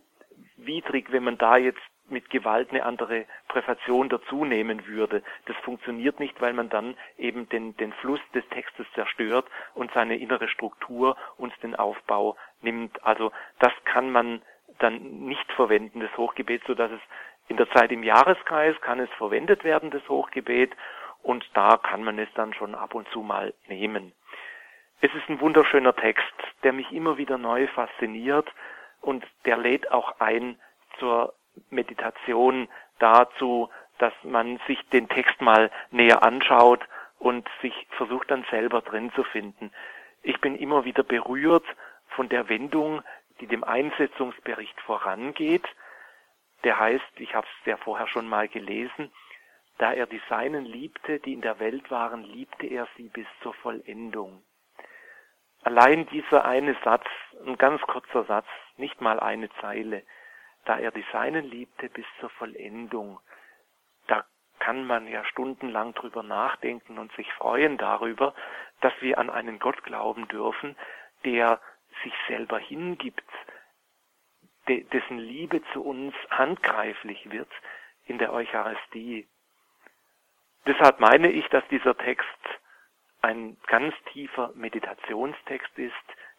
[0.57, 5.23] widrig, wenn man da jetzt mit Gewalt eine andere Präfation dazu nehmen würde.
[5.45, 10.17] Das funktioniert nicht, weil man dann eben den, den Fluss des Textes zerstört und seine
[10.17, 13.03] innere Struktur und den Aufbau nimmt.
[13.03, 14.41] Also das kann man
[14.79, 17.01] dann nicht verwenden, das Hochgebet, so dass es
[17.47, 20.75] in der Zeit im Jahreskreis kann es verwendet werden, das Hochgebet,
[21.21, 24.13] und da kann man es dann schon ab und zu mal nehmen.
[25.01, 26.33] Es ist ein wunderschöner Text,
[26.63, 28.47] der mich immer wieder neu fasziniert
[29.05, 30.59] und der lädt auch ein
[30.99, 31.35] zur
[31.69, 36.81] Meditation dazu, dass man sich den Text mal näher anschaut
[37.19, 39.71] und sich versucht dann selber drin zu finden.
[40.23, 41.65] Ich bin immer wieder berührt
[42.07, 43.03] von der Wendung,
[43.39, 45.67] die dem Einsetzungsbericht vorangeht.
[46.63, 49.11] Der heißt, ich habe es ja vorher schon mal gelesen,
[49.77, 53.53] da er die Seinen liebte, die in der Welt waren, liebte er sie bis zur
[53.53, 54.41] Vollendung.
[55.65, 57.07] Allein dieser eine Satz,
[57.43, 58.45] ein ganz kurzer Satz,
[58.77, 60.03] nicht mal eine Zeile,
[60.63, 63.19] da er die Seinen liebte bis zur Vollendung,
[64.05, 64.23] da
[64.59, 68.35] kann man ja stundenlang drüber nachdenken und sich freuen darüber,
[68.81, 70.75] dass wir an einen Gott glauben dürfen,
[71.23, 71.59] der
[72.03, 73.23] sich selber hingibt,
[74.67, 77.49] dessen Liebe zu uns handgreiflich wird
[78.05, 79.27] in der Eucharistie.
[80.67, 82.54] Deshalb meine ich, dass dieser Text
[83.25, 85.93] ein ganz tiefer Meditationstext ist,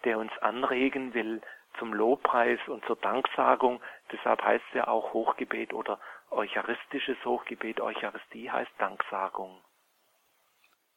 [0.04, 1.40] der uns anregen will
[1.78, 3.80] zum Lobpreis und zur Danksagung.
[4.12, 5.98] Deshalb heißt es ja auch Hochgebet oder
[6.30, 7.80] Eucharistisches Hochgebet.
[7.80, 9.58] Eucharistie heißt Danksagung.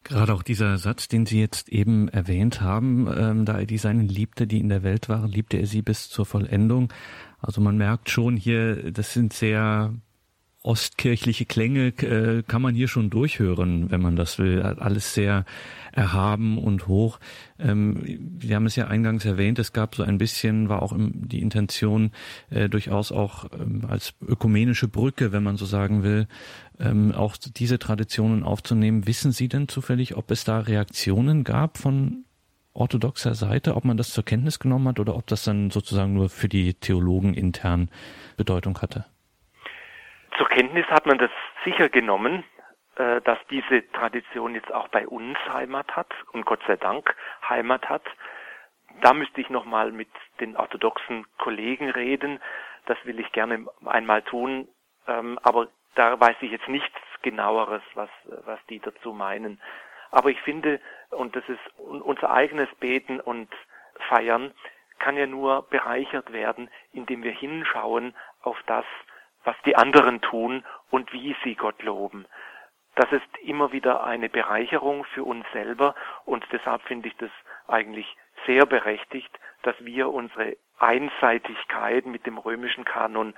[0.03, 4.07] Gerade auch dieser Satz, den Sie jetzt eben erwähnt haben, ähm, da er die Seinen
[4.07, 6.93] liebte, die in der Welt waren, liebte er sie bis zur Vollendung.
[7.41, 9.93] Also man merkt schon hier, das sind sehr
[10.69, 14.61] ostkirchliche Klänge äh, kann man hier schon durchhören, wenn man das will.
[14.61, 15.43] Alles sehr
[15.91, 17.19] erhaben und hoch.
[17.57, 18.03] Ähm,
[18.39, 21.41] wir haben es ja eingangs erwähnt, es gab so ein bisschen, war auch im, die
[21.41, 22.11] Intention
[22.51, 26.27] äh, durchaus auch ähm, als ökumenische Brücke, wenn man so sagen will,
[26.79, 29.07] ähm, auch diese Traditionen aufzunehmen.
[29.07, 32.25] Wissen Sie denn zufällig, ob es da Reaktionen gab von
[32.73, 36.29] orthodoxer Seite, ob man das zur Kenntnis genommen hat oder ob das dann sozusagen nur
[36.29, 37.89] für die Theologen intern
[38.37, 39.05] Bedeutung hatte?
[40.39, 41.31] Zur Kenntnis hat man das
[41.65, 42.45] sicher genommen,
[42.95, 47.13] äh, dass diese Tradition jetzt auch bei uns Heimat hat und Gott sei Dank
[47.49, 48.03] Heimat hat.
[49.01, 50.07] Da müsste ich nochmal mit
[50.39, 52.39] den orthodoxen Kollegen reden.
[52.85, 54.69] Das will ich gerne einmal tun.
[55.07, 58.09] Ähm, aber da weiß ich jetzt nichts genaueres, was,
[58.45, 59.61] was die dazu meinen.
[60.09, 60.79] Aber ich finde,
[61.09, 63.49] und das ist unser eigenes Beten und
[64.07, 64.53] Feiern,
[64.99, 68.85] kann ja nur bereichert werden, indem wir hinschauen auf das,
[69.43, 72.25] was die anderen tun und wie sie Gott loben.
[72.95, 77.31] Das ist immer wieder eine Bereicherung für uns selber und deshalb finde ich das
[77.67, 79.31] eigentlich sehr berechtigt,
[79.63, 83.33] dass wir unsere Einseitigkeit mit dem römischen Kanon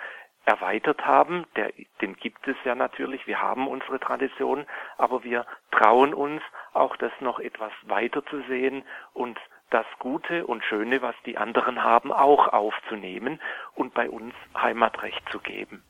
[0.46, 1.46] erweitert haben.
[1.56, 1.72] Der,
[2.02, 3.28] den gibt es ja natürlich.
[3.28, 4.66] Wir haben unsere Tradition,
[4.98, 6.42] aber wir trauen uns
[6.74, 8.84] auch das noch etwas weiter zu sehen
[9.14, 9.40] und
[9.70, 13.40] das Gute und Schöne, was die anderen haben, auch aufzunehmen
[13.76, 15.84] und bei uns Heimatrecht zu geben.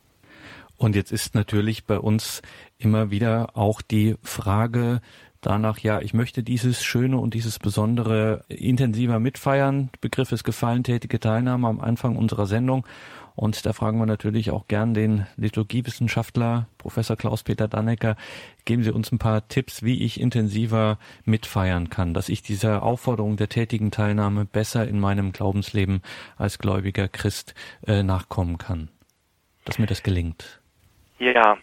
[0.81, 2.41] Und jetzt ist natürlich bei uns
[2.79, 5.01] immer wieder auch die Frage
[5.39, 9.91] danach, ja, ich möchte dieses Schöne und dieses Besondere intensiver mitfeiern.
[10.01, 12.83] Begriff ist gefallen, tätige Teilnahme am Anfang unserer Sendung.
[13.35, 18.15] Und da fragen wir natürlich auch gern den Liturgiewissenschaftler Professor Klaus-Peter Dannecker.
[18.65, 23.37] Geben Sie uns ein paar Tipps, wie ich intensiver mitfeiern kann, dass ich dieser Aufforderung
[23.37, 26.01] der tätigen Teilnahme besser in meinem Glaubensleben
[26.37, 27.53] als gläubiger Christ
[27.85, 28.89] äh, nachkommen kann.
[29.63, 30.60] Dass mir das gelingt.
[31.21, 31.59] Ja.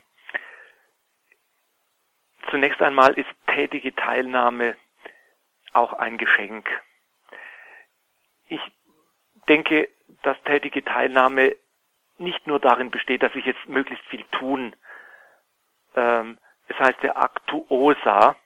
[2.49, 4.77] Zunächst einmal ist tätige Teilnahme
[5.73, 6.71] auch ein Geschenk.
[8.47, 8.61] Ich
[9.49, 9.89] denke,
[10.23, 11.57] dass tätige Teilnahme
[12.19, 14.77] nicht nur darin besteht, dass ich jetzt möglichst viel tun.
[15.97, 16.39] Ähm,
[16.69, 18.37] es heißt der Actuosa,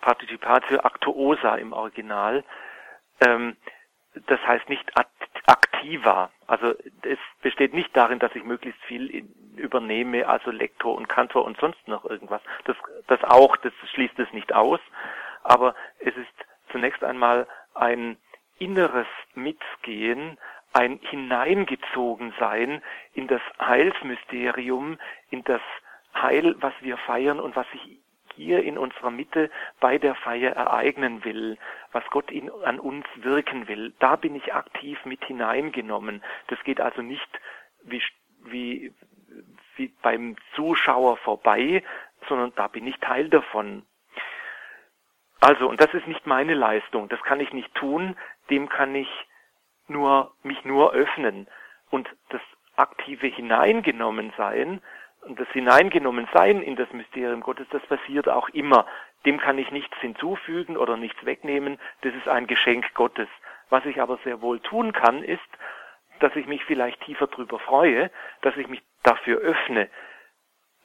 [0.00, 2.42] Partizipatio Actuosa im Original.
[3.20, 3.56] Ähm,
[4.26, 4.96] das heißt nicht
[5.46, 6.30] aktiver.
[6.46, 9.26] Also es besteht nicht darin, dass ich möglichst viel
[9.56, 12.42] übernehme, also Lektor und Kantor und sonst noch irgendwas.
[12.64, 12.76] Das,
[13.06, 14.80] das auch, das schließt es nicht aus.
[15.42, 18.16] Aber es ist zunächst einmal ein
[18.58, 20.38] inneres Mitgehen,
[20.72, 22.82] ein Hineingezogensein
[23.12, 24.98] in das Heilsmysterium,
[25.30, 25.60] in das
[26.14, 27.98] Heil, was wir feiern und was sich
[28.36, 31.58] hier in unserer Mitte bei der Feier ereignen will,
[31.92, 33.92] was Gott in, an uns wirken will.
[33.98, 36.22] Da bin ich aktiv mit hineingenommen.
[36.48, 37.28] Das geht also nicht
[37.82, 38.02] wie,
[38.44, 38.92] wie,
[39.76, 41.82] wie beim Zuschauer vorbei,
[42.28, 43.84] sondern da bin ich Teil davon.
[45.40, 48.16] Also, und das ist nicht meine Leistung, das kann ich nicht tun,
[48.48, 49.08] dem kann ich
[49.88, 51.46] nur, mich nur öffnen.
[51.90, 52.40] Und das
[52.76, 54.80] aktive Hineingenommensein
[55.28, 58.86] das Hineingenommensein in das Mysterium Gottes, das passiert auch immer.
[59.26, 61.78] Dem kann ich nichts hinzufügen oder nichts wegnehmen.
[62.02, 63.28] Das ist ein Geschenk Gottes.
[63.70, 65.40] Was ich aber sehr wohl tun kann, ist,
[66.20, 68.10] dass ich mich vielleicht tiefer drüber freue,
[68.42, 69.88] dass ich mich dafür öffne.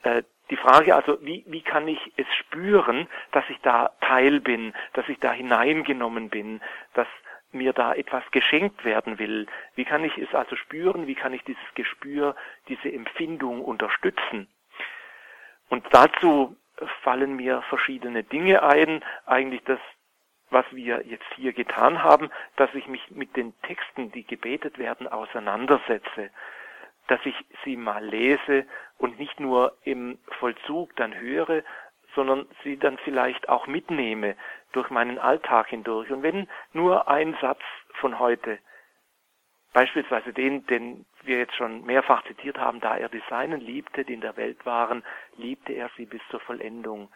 [0.02, 4.74] Äh, die Frage also, wie, wie kann ich es spüren, dass ich da Teil bin,
[4.94, 6.60] dass ich da hineingenommen bin,
[6.94, 7.06] dass
[7.52, 9.46] mir da etwas geschenkt werden will.
[9.74, 11.06] Wie kann ich es also spüren?
[11.06, 12.36] Wie kann ich dieses Gespür,
[12.68, 14.48] diese Empfindung unterstützen?
[15.68, 16.56] Und dazu
[17.02, 19.04] fallen mir verschiedene Dinge ein.
[19.26, 19.80] Eigentlich das,
[20.50, 25.06] was wir jetzt hier getan haben, dass ich mich mit den Texten, die gebetet werden,
[25.06, 26.30] auseinandersetze.
[27.08, 27.34] Dass ich
[27.64, 28.66] sie mal lese
[28.98, 31.62] und nicht nur im Vollzug dann höre,
[32.14, 34.36] sondern sie dann vielleicht auch mitnehme
[34.72, 36.10] durch meinen Alltag hindurch.
[36.10, 37.60] Und wenn nur ein Satz
[37.94, 38.58] von heute,
[39.72, 44.14] beispielsweise den, den wir jetzt schon mehrfach zitiert haben, da er die Seinen liebte, die
[44.14, 45.04] in der Welt waren,
[45.36, 47.10] liebte er sie bis zur Vollendung.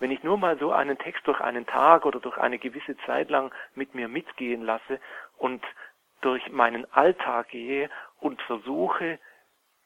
[0.00, 3.30] Wenn ich nur mal so einen Text durch einen Tag oder durch eine gewisse Zeit
[3.30, 5.00] lang mit mir mitgehen lasse
[5.38, 5.64] und
[6.20, 7.90] durch meinen Alltag gehe
[8.20, 9.18] und versuche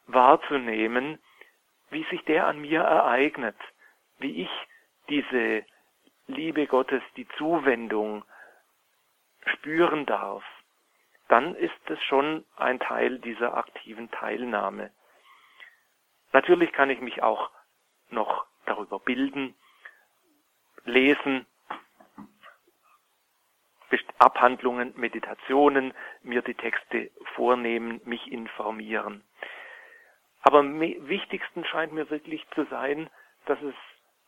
[0.07, 1.19] wahrzunehmen,
[1.89, 3.55] wie sich der an mir ereignet,
[4.19, 4.49] wie ich
[5.09, 5.65] diese
[6.27, 8.23] Liebe Gottes, die Zuwendung
[9.45, 10.43] spüren darf,
[11.27, 14.91] dann ist es schon ein Teil dieser aktiven Teilnahme.
[16.31, 17.51] Natürlich kann ich mich auch
[18.09, 19.55] noch darüber bilden,
[20.85, 21.45] lesen,
[24.23, 29.21] Abhandlungen, Meditationen, mir die Texte vornehmen, mich informieren.
[30.41, 33.09] Aber am wichtigsten scheint mir wirklich zu sein,
[33.45, 33.75] dass es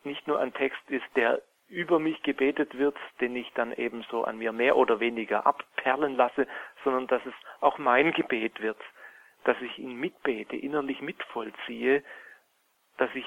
[0.03, 4.23] nicht nur ein Text ist, der über mich gebetet wird, den ich dann eben so
[4.23, 6.47] an mir mehr oder weniger abperlen lasse,
[6.83, 8.79] sondern dass es auch mein Gebet wird,
[9.43, 12.03] dass ich ihn mitbete, innerlich mitvollziehe,
[12.97, 13.25] dass ich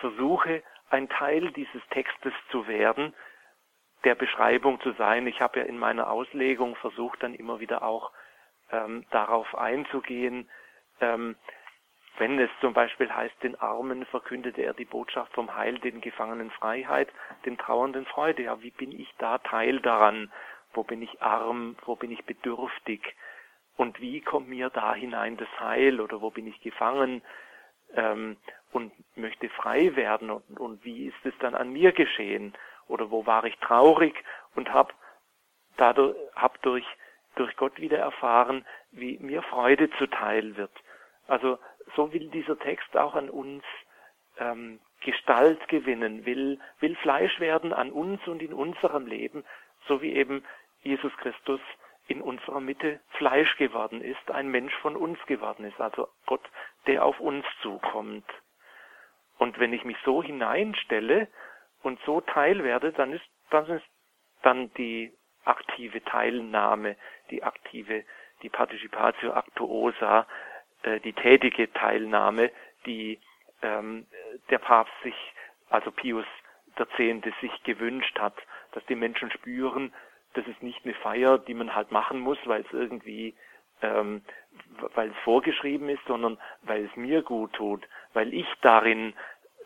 [0.00, 3.14] versuche, ein Teil dieses Textes zu werden,
[4.04, 5.26] der Beschreibung zu sein.
[5.26, 8.12] Ich habe ja in meiner Auslegung versucht, dann immer wieder auch
[8.70, 10.48] ähm, darauf einzugehen,
[11.00, 11.36] ähm,
[12.18, 16.50] wenn es zum Beispiel heißt, den Armen verkündete er die Botschaft vom Heil, den Gefangenen
[16.50, 17.08] Freiheit,
[17.44, 18.44] den Trauernden Freude.
[18.44, 20.32] Ja, wie bin ich da Teil daran?
[20.72, 21.76] Wo bin ich arm?
[21.84, 23.14] Wo bin ich bedürftig?
[23.76, 26.00] Und wie kommt mir da hinein das Heil?
[26.00, 27.22] Oder wo bin ich gefangen
[27.94, 28.36] ähm,
[28.72, 30.30] und möchte frei werden?
[30.30, 32.54] Und, und wie ist es dann an mir geschehen?
[32.88, 34.14] Oder wo war ich traurig
[34.54, 34.92] und habe
[35.76, 36.86] dadurch hab durch
[37.36, 40.72] durch Gott wieder erfahren, wie mir Freude zuteil wird.
[41.28, 41.58] Also
[41.94, 43.64] so will dieser Text auch an uns
[44.38, 49.44] ähm, Gestalt gewinnen, will, will Fleisch werden an uns und in unserem Leben,
[49.86, 50.44] so wie eben
[50.82, 51.60] Jesus Christus
[52.08, 56.42] in unserer Mitte Fleisch geworden ist, ein Mensch von uns geworden ist, also Gott,
[56.86, 58.26] der auf uns zukommt.
[59.38, 61.28] Und wenn ich mich so hineinstelle
[61.82, 63.84] und so teil werde, dann ist, dann ist
[64.42, 65.12] dann die
[65.44, 66.96] aktive Teilnahme,
[67.30, 68.04] die aktive,
[68.42, 70.26] die Participatio Actuosa,
[70.86, 72.50] äh, die tätige Teilnahme,
[72.86, 73.18] die
[73.62, 74.06] ähm,
[74.50, 75.16] der Papst sich,
[75.68, 76.26] also Pius
[76.78, 77.40] X.
[77.40, 78.36] sich gewünscht hat,
[78.72, 79.92] dass die Menschen spüren,
[80.34, 83.34] das ist nicht eine Feier, die man halt machen muss, weil es irgendwie,
[83.82, 84.22] ähm,
[84.94, 89.14] weil es vorgeschrieben ist, sondern weil es mir gut tut, weil ich darin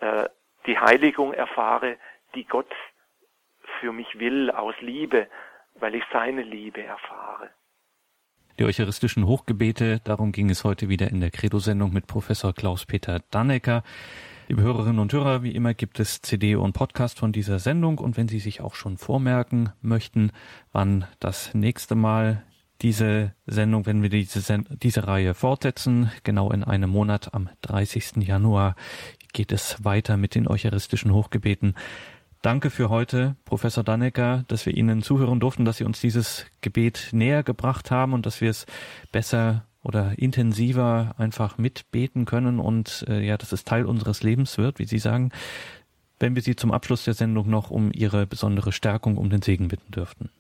[0.01, 0.29] äh,
[0.66, 1.99] die Heiligung erfahre,
[2.35, 2.73] die Gott
[3.81, 5.27] für mich will aus Liebe,
[5.75, 7.51] weil ich seine Liebe erfahre
[8.61, 10.03] die eucharistischen Hochgebete.
[10.05, 13.83] Darum ging es heute wieder in der Credo-Sendung mit Professor Klaus-Peter Dannecker.
[14.49, 18.19] Liebe Hörerinnen und Hörer, wie immer gibt es CD und Podcast von dieser Sendung und
[18.19, 20.31] wenn Sie sich auch schon vormerken möchten,
[20.73, 22.45] wann das nächste Mal
[22.83, 28.17] diese Sendung, wenn wir diese, Send diese Reihe fortsetzen, genau in einem Monat am 30.
[28.17, 28.77] Januar
[29.33, 31.77] geht es weiter mit den eucharistischen Hochgebeten.
[32.43, 37.11] Danke für heute, Professor Dannecker, dass wir Ihnen zuhören durften, dass Sie uns dieses Gebet
[37.12, 38.64] näher gebracht haben und dass wir es
[39.12, 44.78] besser oder intensiver einfach mitbeten können und äh, ja, dass es Teil unseres Lebens wird,
[44.78, 45.32] wie Sie sagen,
[46.18, 49.68] wenn wir Sie zum Abschluss der Sendung noch um Ihre besondere Stärkung, um den Segen
[49.68, 50.30] bitten dürften.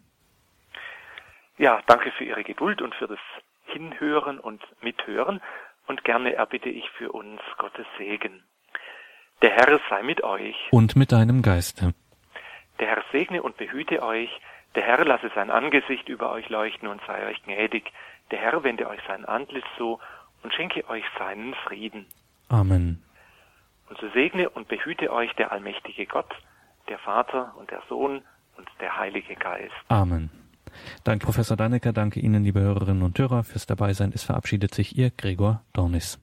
[1.58, 3.20] Ja, danke für Ihre Geduld und für das
[3.66, 5.42] Hinhören und Mithören
[5.86, 8.42] und gerne erbitte ich für uns Gottes Segen.
[9.42, 10.56] Der Herr sei mit euch.
[10.70, 11.94] Und mit deinem Geiste.
[12.78, 14.30] Der Herr segne und behüte euch.
[14.74, 17.90] Der Herr lasse sein Angesicht über euch leuchten und sei euch gnädig.
[18.30, 19.98] Der Herr wende euch sein Antlitz zu
[20.42, 22.06] und schenke euch seinen Frieden.
[22.48, 23.02] Amen.
[23.88, 26.30] Und so segne und behüte euch der allmächtige Gott,
[26.88, 28.22] der Vater und der Sohn
[28.56, 29.74] und der Heilige Geist.
[29.88, 30.30] Amen.
[31.02, 31.92] Danke, Professor Dannecker.
[31.92, 34.12] Danke Ihnen, liebe Hörerinnen und Hörer, fürs Dabeisein.
[34.14, 36.18] Es verabschiedet sich Ihr Gregor Dornis.